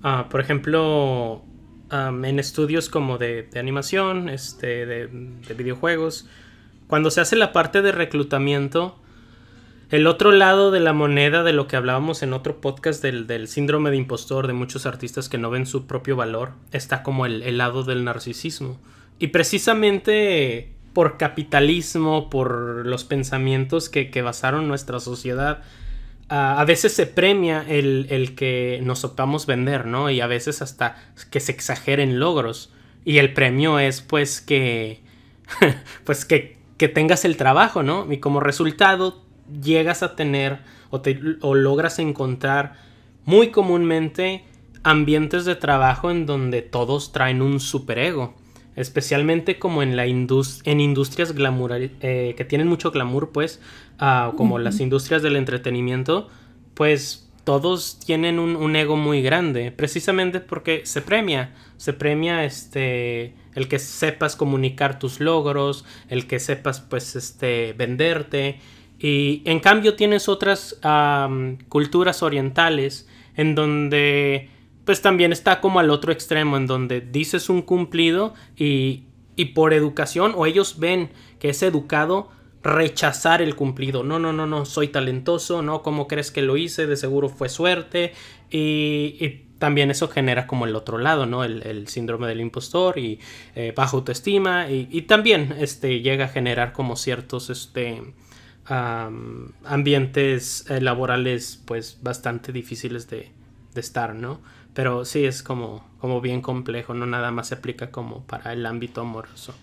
ah, 0.02 0.26
por 0.30 0.40
ejemplo, 0.40 1.44
en 1.92 2.38
estudios 2.40 2.88
como 2.88 3.18
de, 3.18 3.48
animación, 3.54 4.28
este, 4.28 4.84
de, 4.86 5.06
de 5.06 5.54
videojuegos, 5.54 6.28
cuando 6.88 7.10
se 7.10 7.20
hace 7.20 7.36
la 7.36 7.52
parte 7.52 7.82
de 7.82 7.92
reclutamiento, 7.92 8.98
el 9.90 10.06
otro 10.06 10.32
lado 10.32 10.70
de 10.70 10.80
la 10.80 10.92
moneda 10.92 11.42
de 11.42 11.52
lo 11.52 11.66
que 11.66 11.76
hablábamos 11.76 12.22
en 12.22 12.32
otro 12.32 12.60
podcast 12.60 13.02
del, 13.02 13.48
síndrome 13.48 13.90
de 13.90 13.96
impostor 13.96 14.46
de 14.46 14.52
muchos 14.52 14.86
artistas 14.86 15.28
que 15.28 15.38
no 15.38 15.50
ven 15.50 15.66
su 15.66 15.86
propio 15.86 16.16
valor, 16.16 16.52
está 16.72 17.02
como 17.02 17.26
el, 17.26 17.58
lado 17.58 17.84
del 17.84 18.04
narcisismo. 18.04 18.78
Y 19.18 19.28
precisamente 19.28 20.72
por 20.92 21.18
capitalismo, 21.18 22.30
por 22.30 22.86
los 22.86 23.04
pensamientos 23.04 23.88
que, 23.88 24.22
basaron 24.22 24.68
nuestra 24.68 25.00
sociedad, 25.00 25.62
a, 26.28 26.64
veces 26.64 26.92
se 26.92 27.06
premia 27.06 27.64
el, 27.68 28.06
el, 28.10 28.34
que 28.34 28.80
nos 28.82 29.04
optamos 29.04 29.46
vender, 29.46 29.86
¿no? 29.86 30.08
Y 30.08 30.20
a 30.20 30.26
veces 30.26 30.62
hasta 30.62 30.96
que 31.30 31.40
se 31.40 31.52
exageren 31.52 32.18
logros. 32.18 32.72
Y 33.04 33.18
el 33.18 33.32
premio 33.34 33.78
es 33.78 34.00
pues 34.00 34.40
que... 34.40 35.02
pues 36.04 36.24
que 36.24 36.64
que 36.76 36.88
tengas 36.88 37.24
el 37.24 37.36
trabajo, 37.36 37.82
¿no? 37.82 38.10
Y 38.12 38.18
como 38.18 38.40
resultado 38.40 39.23
llegas 39.62 40.02
a 40.02 40.16
tener 40.16 40.60
o, 40.90 41.00
te, 41.00 41.20
o 41.40 41.54
logras 41.54 41.98
encontrar 41.98 42.74
muy 43.24 43.48
comúnmente 43.50 44.44
ambientes 44.82 45.44
de 45.44 45.56
trabajo 45.56 46.10
en 46.10 46.26
donde 46.26 46.62
todos 46.62 47.12
traen 47.12 47.42
un 47.42 47.58
superego. 47.60 48.34
Especialmente 48.76 49.58
como 49.58 49.82
en, 49.82 49.96
la 49.96 50.04
en 50.04 50.80
industrias 50.80 51.32
glamour, 51.32 51.72
eh, 51.74 52.34
que 52.36 52.44
tienen 52.44 52.66
mucho 52.66 52.90
glamour, 52.90 53.30
pues, 53.30 53.60
ah, 53.98 54.32
como 54.36 54.58
las 54.58 54.80
industrias 54.80 55.22
del 55.22 55.36
entretenimiento, 55.36 56.28
pues 56.74 57.30
todos 57.44 58.00
tienen 58.04 58.38
un, 58.38 58.56
un, 58.56 58.74
ego 58.74 58.96
muy 58.96 59.22
grande, 59.22 59.70
precisamente 59.70 60.40
porque 60.40 60.86
se 60.86 61.02
premia, 61.02 61.54
se 61.76 61.92
premia 61.92 62.44
este 62.44 63.34
el 63.54 63.68
que 63.68 63.78
sepas 63.78 64.34
comunicar 64.34 64.98
tus 64.98 65.20
logros, 65.20 65.84
el 66.08 66.26
que 66.26 66.40
sepas 66.40 66.80
pues 66.80 67.14
este 67.14 67.74
venderte 67.74 68.58
y 68.98 69.42
en 69.44 69.60
cambio 69.60 69.94
tienes 69.94 70.28
otras 70.28 70.78
culturas 71.68 72.22
orientales 72.22 73.08
en 73.36 73.54
donde 73.54 74.50
pues 74.84 75.00
también 75.02 75.32
está 75.32 75.60
como 75.60 75.80
al 75.80 75.90
otro 75.90 76.12
extremo 76.12 76.56
en 76.56 76.66
donde 76.66 77.00
dices 77.00 77.48
un 77.48 77.62
cumplido 77.62 78.34
y, 78.56 79.04
y 79.34 79.46
por 79.46 79.72
educación 79.72 80.32
o 80.36 80.46
ellos 80.46 80.78
ven 80.78 81.10
que 81.38 81.50
es 81.50 81.62
educado 81.62 82.30
rechazar 82.62 83.42
el 83.42 83.56
cumplido. 83.56 84.04
No, 84.04 84.18
no, 84.18 84.32
no, 84.32 84.46
no, 84.46 84.64
soy 84.64 84.88
talentoso, 84.88 85.62
no, 85.62 85.82
¿cómo 85.82 86.08
crees 86.08 86.30
que 86.30 86.42
lo 86.42 86.56
hice? 86.56 86.86
De 86.86 86.96
seguro 86.96 87.28
fue 87.28 87.48
suerte. 87.48 88.12
y 88.50 89.44
también 89.64 89.90
eso 89.90 90.08
genera 90.08 90.46
como 90.46 90.66
el 90.66 90.76
otro 90.76 90.98
lado, 90.98 91.24
¿no? 91.24 91.42
El, 91.42 91.88
síndrome 91.88 92.26
del 92.26 92.42
impostor 92.42 92.98
y 92.98 93.18
eh, 93.54 93.72
baja 93.74 93.96
autoestima 93.96 94.70
y, 94.70 95.02
también 95.02 95.54
este, 95.58 96.00
llega 96.00 96.26
a 96.26 96.28
generar 96.28 96.72
como 96.74 96.96
ciertos 96.96 97.48
este, 97.48 98.02
ambientes 98.66 100.64
eh, 100.70 100.80
laborales 100.80 101.60
pues 101.64 101.98
bastante 102.02 102.52
difíciles 102.52 103.08
de, 103.08 103.30
estar, 103.74 104.14
¿no? 104.14 104.40
Pero 104.72 105.04
sí 105.04 105.24
es 105.24 105.42
como, 105.42 105.84
como 105.98 106.20
bien 106.20 106.40
complejo, 106.40 106.94
no 106.94 107.06
nada 107.06 107.30
más 107.30 107.48
se 107.48 107.56
aplica 107.56 107.90
como 107.90 108.22
para 108.24 108.52
el 108.52 108.64
ámbito 108.66 109.00
amoroso. 109.00 109.54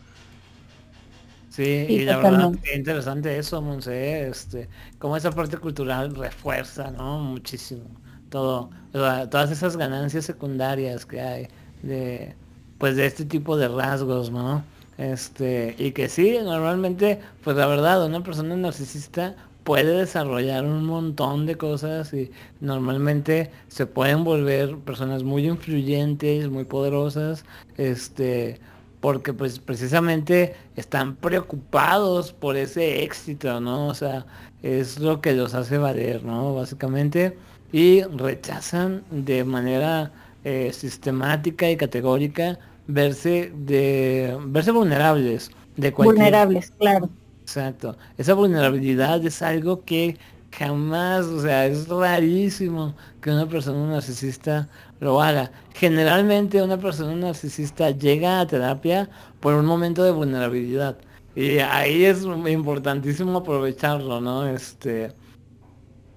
Sí, 1.49 1.85
y 1.89 2.05
la 2.05 2.17
verdad 2.17 2.51
es 2.63 2.77
interesante 2.77 3.37
eso, 3.37 3.61
Monse, 3.61 4.27
este, 4.27 4.69
como 4.99 5.17
esa 5.17 5.31
parte 5.31 5.57
cultural 5.57 6.15
refuerza, 6.15 6.91
¿no? 6.91 7.19
Muchísimo 7.19 8.01
todo, 8.31 8.69
todas 8.93 9.51
esas 9.51 9.77
ganancias 9.77 10.25
secundarias 10.25 11.05
que 11.05 11.21
hay 11.21 11.47
de, 11.83 12.33
pues 12.79 12.95
de 12.95 13.05
este 13.05 13.25
tipo 13.25 13.57
de 13.57 13.67
rasgos, 13.67 14.31
¿no? 14.31 14.63
Este, 15.01 15.73
y 15.79 15.93
que 15.93 16.07
sí, 16.09 16.37
normalmente, 16.43 17.19
pues 17.43 17.57
la 17.57 17.65
verdad, 17.65 18.05
una 18.05 18.23
persona 18.23 18.55
narcisista 18.55 19.35
puede 19.63 19.97
desarrollar 19.97 20.63
un 20.63 20.85
montón 20.85 21.47
de 21.47 21.55
cosas 21.55 22.13
y 22.13 22.29
normalmente 22.59 23.49
se 23.67 23.87
pueden 23.87 24.23
volver 24.23 24.77
personas 24.77 25.23
muy 25.23 25.47
influyentes, 25.47 26.49
muy 26.49 26.65
poderosas, 26.65 27.45
este, 27.77 28.59
porque 28.99 29.33
pues 29.33 29.57
precisamente 29.57 30.55
están 30.75 31.15
preocupados 31.15 32.31
por 32.31 32.55
ese 32.55 33.03
éxito, 33.03 33.59
¿no? 33.59 33.87
O 33.87 33.95
sea, 33.95 34.27
es 34.61 34.99
lo 34.99 35.19
que 35.19 35.33
los 35.33 35.55
hace 35.55 35.79
valer, 35.79 36.23
¿no? 36.23 36.53
Básicamente 36.53 37.37
y 37.71 38.03
rechazan 38.03 39.03
de 39.09 39.45
manera 39.45 40.11
eh, 40.43 40.71
sistemática 40.73 41.71
y 41.71 41.77
categórica 41.77 42.59
verse 42.93 43.51
de 43.55 44.37
verse 44.45 44.71
vulnerables 44.71 45.51
de 45.77 45.91
cualquier, 45.91 46.15
vulnerables 46.15 46.71
claro 46.77 47.09
Exacto. 47.41 47.97
Esa 48.17 48.33
vulnerabilidad 48.33 49.25
es 49.25 49.41
algo 49.41 49.83
que 49.83 50.17
jamás, 50.51 51.25
o 51.25 51.41
sea, 51.41 51.65
es 51.65 51.87
rarísimo 51.89 52.95
que 53.21 53.29
una 53.29 53.45
persona 53.47 53.91
narcisista 53.91 54.69
lo 55.01 55.21
haga. 55.21 55.51
Generalmente 55.73 56.61
una 56.61 56.77
persona 56.77 57.13
narcisista 57.13 57.91
llega 57.91 58.39
a 58.39 58.47
terapia 58.47 59.09
por 59.41 59.53
un 59.55 59.65
momento 59.65 60.03
de 60.03 60.11
vulnerabilidad. 60.11 60.97
Y 61.35 61.59
ahí 61.59 62.05
es 62.05 62.23
importantísimo 62.23 63.39
aprovecharlo, 63.39 64.21
¿no? 64.21 64.47
Este, 64.47 65.13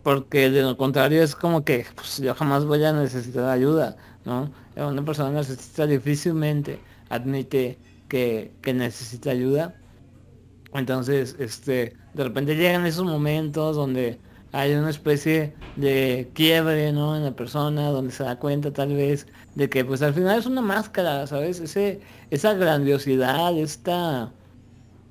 porque 0.05 0.51
de 0.51 0.63
lo 0.63 0.77
contrario 0.77 1.23
es 1.23 1.35
como 1.35 1.65
que 1.65 1.87
pues, 1.97 2.19
yo 2.19 2.35
jamás 2.35 2.65
voy 2.65 2.85
a 2.85 2.93
necesitar 2.93 3.49
ayuda, 3.49 3.97
¿no? 4.25 4.53
Una 4.77 5.05
persona 5.05 5.31
narcisista 5.31 5.87
difícilmente 5.87 6.81
admite 7.09 7.79
que, 8.09 8.53
que 8.61 8.75
necesita 8.75 9.31
ayuda. 9.31 9.75
Entonces, 10.73 11.37
este, 11.39 11.97
de 12.15 12.25
repente 12.25 12.57
llegan 12.57 12.85
esos 12.85 13.05
momentos 13.05 13.77
donde 13.77 14.19
hay 14.53 14.73
una 14.75 14.91
especie 14.91 15.53
de 15.77 16.31
quiebre, 16.33 16.93
¿no? 16.93 17.17
En 17.17 17.25
la 17.25 17.33
persona, 17.33 17.89
donde 17.89 18.13
se 18.13 18.23
da 18.23 18.39
cuenta 18.39 18.73
tal 18.73 18.95
vez 18.95 19.27
de 19.57 19.69
que 19.69 19.85
pues 19.85 20.01
al 20.03 20.15
final 20.15 20.39
es 20.39 20.47
una 20.47 20.61
máscara, 20.61 21.27
¿sabes? 21.27 21.61
Ese, 21.61 22.01
esa 22.31 22.55
grandiosidad, 22.55 23.57
esta, 23.59 24.33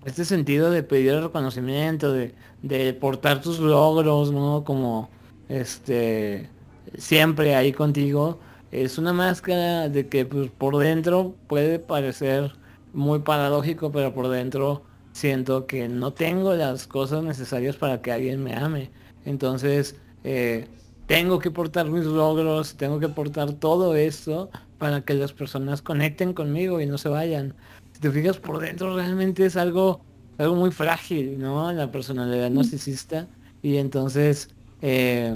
este 0.06 0.24
sentido 0.26 0.72
de 0.72 0.84
pedir 0.84 1.16
reconocimiento, 1.16 2.14
de, 2.14 2.34
de 2.62 2.94
portar 2.94 3.42
tus 3.42 3.60
logros, 3.60 4.32
¿no? 4.32 4.64
Como, 4.64 5.10
este, 5.50 6.50
siempre 6.98 7.56
ahí 7.56 7.74
contigo, 7.74 8.40
es 8.74 8.98
una 8.98 9.14
máscara 9.14 9.88
de 9.88 10.08
que 10.08 10.26
pues, 10.26 10.50
por 10.50 10.78
dentro 10.78 11.36
puede 11.48 11.78
parecer 11.78 12.54
muy 12.92 13.20
paradójico, 13.20 13.92
pero 13.92 14.16
por 14.16 14.30
dentro 14.30 14.82
siento 15.12 15.68
que 15.68 15.88
no 15.88 16.12
tengo 16.12 16.56
las 16.56 16.88
cosas 16.88 17.24
necesarias 17.24 17.76
para 17.76 18.02
que 18.02 18.12
alguien 18.12 18.44
me 18.44 18.56
ame. 18.56 18.90
Entonces, 19.26 19.96
eh, 20.24 20.68
tengo 21.06 21.38
que 21.38 21.52
portar 21.52 21.88
mis 21.88 22.06
logros, 22.06 22.76
tengo 22.76 23.00
que 23.00 23.10
portar 23.10 23.54
todo 23.54 23.96
esto 23.96 24.50
para 24.80 25.02
que 25.02 25.14
las 25.14 25.34
personas 25.34 25.84
conecten 25.84 26.34
conmigo 26.34 26.82
y 26.82 26.88
no 26.88 26.98
se 26.98 27.10
vayan. 27.10 27.54
Si 27.92 28.02
te 28.02 28.10
fijas 28.10 28.38
por 28.38 28.60
dentro, 28.60 28.96
realmente 28.96 29.46
es 29.46 29.56
algo, 29.56 30.02
algo 30.40 30.56
muy 30.56 30.72
frágil, 30.72 31.38
¿no? 31.40 31.72
La 31.72 31.92
personalidad 31.92 32.50
narcisista. 32.50 33.28
Y 33.62 33.78
entonces, 33.78 34.50
eh, 34.82 35.36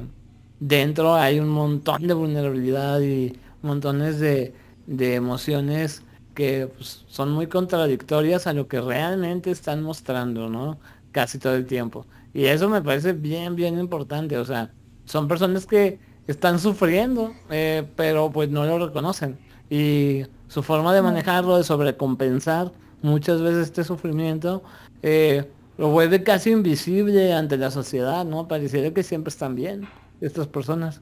dentro 0.60 1.16
hay 1.16 1.40
un 1.40 1.50
montón 1.50 2.08
de 2.08 2.14
vulnerabilidad 2.14 3.02
y 3.02 3.38
montones 3.62 4.20
de, 4.20 4.54
de 4.86 5.16
emociones 5.16 6.04
que 6.34 6.68
pues, 6.76 7.04
son 7.08 7.32
muy 7.32 7.48
contradictorias 7.48 8.48
a 8.48 8.54
lo 8.54 8.68
que 8.68 8.80
realmente 8.80 9.52
están 9.52 9.82
mostrando, 9.84 10.50
¿no? 10.50 10.78
Casi 11.12 11.40
todo 11.40 11.56
el 11.56 11.66
tiempo. 11.66 12.06
Y 12.34 12.46
eso 12.46 12.70
me 12.70 12.82
parece 12.82 13.14
bien, 13.14 13.56
bien 13.56 13.80
importante. 13.80 14.38
O 14.38 14.46
sea, 14.46 14.72
son 15.06 15.28
personas 15.28 15.66
que 15.66 16.00
están 16.28 16.60
sufriendo, 16.60 17.34
eh, 17.50 17.88
pero 17.96 18.32
pues 18.32 18.50
no 18.50 18.66
lo 18.66 18.86
reconocen. 18.88 19.40
Y 19.70 20.24
su 20.48 20.62
forma 20.64 20.94
de 20.94 21.02
manejarlo, 21.02 21.58
de 21.58 21.64
sobrecompensar 21.64 22.72
muchas 23.02 23.42
veces 23.42 23.68
este 23.68 23.84
sufrimiento, 23.84 24.64
eh, 25.02 25.50
lo 25.78 25.90
vuelve 25.90 26.24
casi 26.24 26.52
invisible 26.52 27.34
ante 27.34 27.58
la 27.58 27.72
sociedad, 27.72 28.26
¿no? 28.26 28.48
Pareciera 28.48 28.92
que 28.92 29.04
siempre 29.04 29.30
están 29.30 29.56
bien 29.56 29.88
estas 30.22 30.48
personas. 30.48 31.02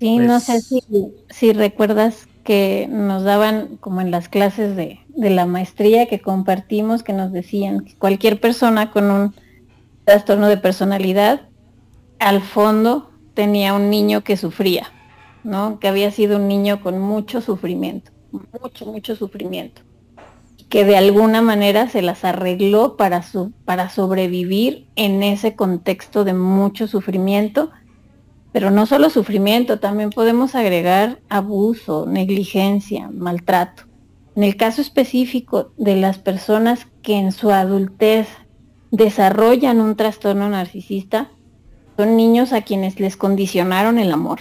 Sí, 0.00 0.18
no 0.18 0.40
sé 0.40 0.52
pues 0.52 0.64
si, 0.66 1.14
si 1.28 1.52
recuerdas 1.52 2.26
que 2.44 2.88
nos 2.90 3.22
daban 3.22 3.76
como 3.76 4.00
en 4.00 4.10
las 4.10 4.28
clases 4.28 4.74
de, 4.76 5.00
de 5.08 5.30
la 5.30 5.46
maestría 5.46 6.06
que 6.06 6.20
compartimos 6.20 7.02
que 7.02 7.12
nos 7.12 7.32
decían 7.32 7.84
que 7.84 7.94
cualquier 7.96 8.40
persona 8.40 8.90
con 8.90 9.10
un 9.10 9.34
trastorno 10.04 10.48
de 10.48 10.56
personalidad 10.56 11.48
al 12.18 12.40
fondo 12.42 13.10
tenía 13.34 13.74
un 13.74 13.90
niño 13.90 14.22
que 14.22 14.36
sufría, 14.36 14.86
¿no? 15.44 15.78
Que 15.78 15.88
había 15.88 16.10
sido 16.10 16.36
un 16.36 16.48
niño 16.48 16.80
con 16.82 16.98
mucho 16.98 17.40
sufrimiento, 17.40 18.12
mucho, 18.32 18.86
mucho 18.86 19.16
sufrimiento. 19.16 19.82
Que 20.70 20.86
de 20.86 20.96
alguna 20.96 21.42
manera 21.42 21.88
se 21.88 22.00
las 22.00 22.24
arregló 22.24 22.96
para, 22.96 23.22
su, 23.22 23.52
para 23.66 23.90
sobrevivir 23.90 24.86
en 24.96 25.22
ese 25.22 25.54
contexto 25.54 26.24
de 26.24 26.32
mucho 26.32 26.86
sufrimiento. 26.86 27.70
Pero 28.52 28.70
no 28.70 28.86
solo 28.86 29.10
sufrimiento, 29.10 29.78
también 29.78 30.08
podemos 30.08 30.54
agregar 30.54 31.20
abuso, 31.28 32.06
negligencia, 32.06 33.10
maltrato. 33.12 33.82
En 34.34 34.44
el 34.44 34.56
caso 34.56 34.80
específico 34.80 35.72
de 35.76 35.96
las 35.96 36.18
personas 36.18 36.86
que 37.02 37.18
en 37.18 37.32
su 37.32 37.50
adultez 37.50 38.28
desarrollan 38.90 39.80
un 39.80 39.96
trastorno 39.96 40.48
narcisista, 40.48 41.30
son 41.96 42.16
niños 42.16 42.52
a 42.52 42.62
quienes 42.62 42.98
les 42.98 43.16
condicionaron 43.16 43.98
el 43.98 44.12
amor, 44.12 44.40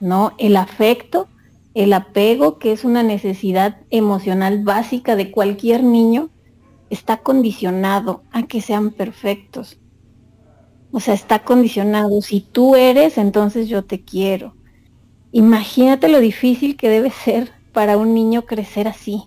¿no? 0.00 0.32
El 0.38 0.56
afecto, 0.56 1.28
el 1.74 1.92
apego, 1.92 2.58
que 2.58 2.72
es 2.72 2.84
una 2.84 3.02
necesidad 3.02 3.80
emocional 3.90 4.62
básica 4.62 5.16
de 5.16 5.30
cualquier 5.30 5.82
niño, 5.84 6.30
está 6.90 7.18
condicionado 7.18 8.22
a 8.30 8.42
que 8.42 8.60
sean 8.60 8.90
perfectos. 8.90 9.78
O 10.90 11.00
sea, 11.00 11.14
está 11.14 11.42
condicionado. 11.42 12.20
Si 12.20 12.40
tú 12.40 12.76
eres, 12.76 13.16
entonces 13.16 13.68
yo 13.68 13.84
te 13.84 14.02
quiero. 14.02 14.54
Imagínate 15.32 16.08
lo 16.08 16.20
difícil 16.20 16.76
que 16.76 16.90
debe 16.90 17.10
ser 17.10 17.50
para 17.72 17.96
un 17.96 18.12
niño 18.12 18.42
crecer 18.42 18.86
así. 18.86 19.22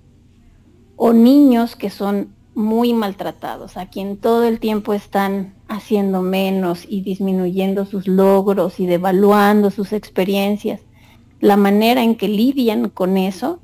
O 0.95 1.11
niños 1.11 1.75
que 1.75 1.89
son 1.89 2.35
muy 2.53 2.93
maltratados, 2.93 3.75
a 3.75 3.89
quien 3.89 4.17
todo 4.17 4.45
el 4.45 4.59
tiempo 4.59 4.93
están 4.93 5.55
haciendo 5.67 6.21
menos 6.21 6.85
y 6.87 7.01
disminuyendo 7.01 7.85
sus 7.85 8.07
logros 8.07 8.79
y 8.79 8.85
devaluando 8.85 9.71
sus 9.71 9.91
experiencias. 9.91 10.81
La 11.45 11.57
manera 11.57 12.01
en 12.01 12.15
que 12.15 12.27
lidian 12.27 12.89
con 12.89 13.17
eso, 13.17 13.59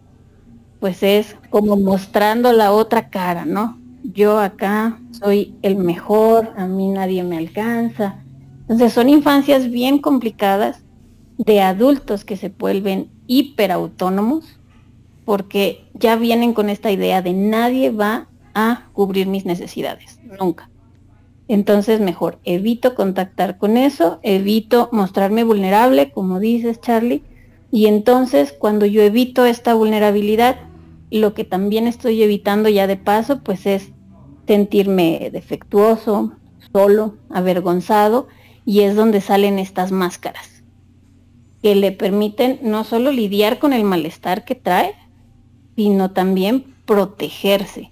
pues 0.79 1.01
es 1.01 1.35
como 1.49 1.77
mostrando 1.77 2.53
la 2.53 2.73
otra 2.73 3.09
cara, 3.09 3.43
¿no? 3.43 3.79
Yo 4.03 4.37
acá 4.37 4.99
soy 5.09 5.55
el 5.63 5.77
mejor, 5.77 6.53
a 6.57 6.67
mí 6.67 6.89
nadie 6.89 7.23
me 7.23 7.39
alcanza. 7.39 8.23
Entonces 8.61 8.93
son 8.93 9.09
infancias 9.09 9.71
bien 9.71 9.97
complicadas 9.97 10.83
de 11.39 11.59
adultos 11.61 12.23
que 12.23 12.37
se 12.37 12.49
vuelven 12.49 13.09
hiperautónomos 13.25 14.59
porque 15.25 15.83
ya 15.95 16.17
vienen 16.17 16.53
con 16.53 16.69
esta 16.69 16.91
idea 16.91 17.23
de 17.23 17.33
nadie 17.33 17.89
va 17.89 18.27
a 18.53 18.89
cubrir 18.93 19.25
mis 19.25 19.47
necesidades, 19.47 20.19
nunca. 20.39 20.69
Entonces 21.47 21.99
mejor 21.99 22.37
evito 22.43 22.93
contactar 22.93 23.57
con 23.57 23.75
eso, 23.75 24.19
evito 24.21 24.89
mostrarme 24.91 25.43
vulnerable, 25.43 26.11
como 26.11 26.39
dices 26.39 26.79
Charlie, 26.79 27.23
y 27.71 27.87
entonces 27.87 28.53
cuando 28.57 28.85
yo 28.85 29.01
evito 29.01 29.45
esta 29.45 29.73
vulnerabilidad, 29.73 30.59
lo 31.09 31.33
que 31.33 31.43
también 31.43 31.87
estoy 31.87 32.21
evitando 32.21 32.69
ya 32.69 32.87
de 32.87 32.97
paso, 32.97 33.41
pues 33.43 33.65
es 33.65 33.91
sentirme 34.47 35.29
defectuoso, 35.31 36.33
solo, 36.71 37.15
avergonzado, 37.29 38.27
y 38.65 38.81
es 38.81 38.95
donde 38.95 39.21
salen 39.21 39.59
estas 39.59 39.91
máscaras 39.91 40.51
que 41.61 41.75
le 41.75 41.91
permiten 41.91 42.59
no 42.63 42.83
solo 42.83 43.11
lidiar 43.11 43.59
con 43.59 43.73
el 43.73 43.83
malestar 43.83 44.45
que 44.45 44.55
trae, 44.55 44.95
sino 45.75 46.11
también 46.11 46.75
protegerse 46.85 47.91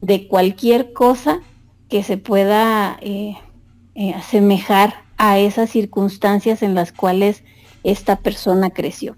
de 0.00 0.26
cualquier 0.26 0.92
cosa 0.92 1.40
que 1.88 2.02
se 2.02 2.16
pueda 2.16 2.98
eh, 3.02 3.36
eh, 3.94 4.14
asemejar 4.14 4.94
a 5.18 5.38
esas 5.38 5.70
circunstancias 5.70 6.62
en 6.62 6.74
las 6.74 6.90
cuales 6.90 7.44
esta 7.84 8.20
persona 8.20 8.70
creció. 8.70 9.16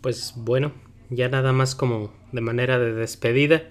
Pues 0.00 0.34
bueno, 0.36 0.72
ya 1.10 1.28
nada 1.28 1.52
más 1.52 1.74
como 1.74 2.12
de 2.32 2.40
manera 2.40 2.78
de 2.78 2.92
despedida, 2.92 3.62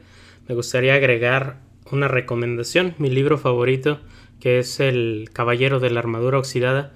me 0.48 0.56
gustaría 0.56 0.96
agregar 0.96 1.60
una 1.92 2.08
recomendación, 2.08 2.96
mi 2.98 3.10
libro 3.10 3.38
favorito, 3.38 4.00
que 4.40 4.60
es 4.60 4.80
El 4.80 5.30
Caballero 5.34 5.80
de 5.80 5.90
la 5.90 6.00
Armadura 6.00 6.40
Oxidada, 6.40 6.94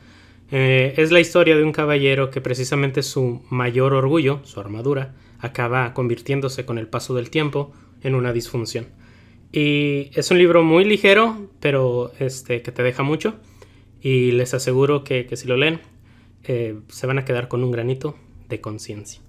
eh, 0.52 0.94
es 0.98 1.12
la 1.12 1.20
historia 1.20 1.56
de 1.56 1.64
un 1.64 1.72
caballero 1.72 2.30
que 2.30 2.42
precisamente 2.42 3.02
su 3.04 3.42
mayor 3.50 3.94
orgullo, 3.94 4.42
su 4.44 4.60
armadura, 4.60 5.16
acaba 5.40 5.94
convirtiéndose 5.94 6.66
con 6.66 6.78
el 6.78 6.88
paso 6.88 7.16
del 7.16 7.30
tiempo 7.30 7.74
en 8.02 8.16
una 8.16 8.32
disfunción. 8.32 8.88
Y 9.52 10.12
es 10.14 10.32
un 10.32 10.38
libro 10.38 10.64
muy 10.64 10.86
ligero, 10.86 11.50
pero 11.60 12.12
este, 12.20 12.62
que 12.62 12.72
te 12.72 12.84
deja 12.84 13.04
mucho. 13.04 13.36
Y 14.06 14.34
les 14.34 14.54
aseguro 14.54 15.04
que, 15.04 15.28
si 15.36 15.48
lo 15.48 15.58
leen, 15.58 15.82
eh, 16.44 16.80
se 16.90 17.08
van 17.08 17.18
a 17.18 17.26
quedar 17.26 17.48
con 17.48 17.64
un 17.64 17.72
granito 17.72 18.16
de 18.48 18.62
conciencia. 18.62 19.20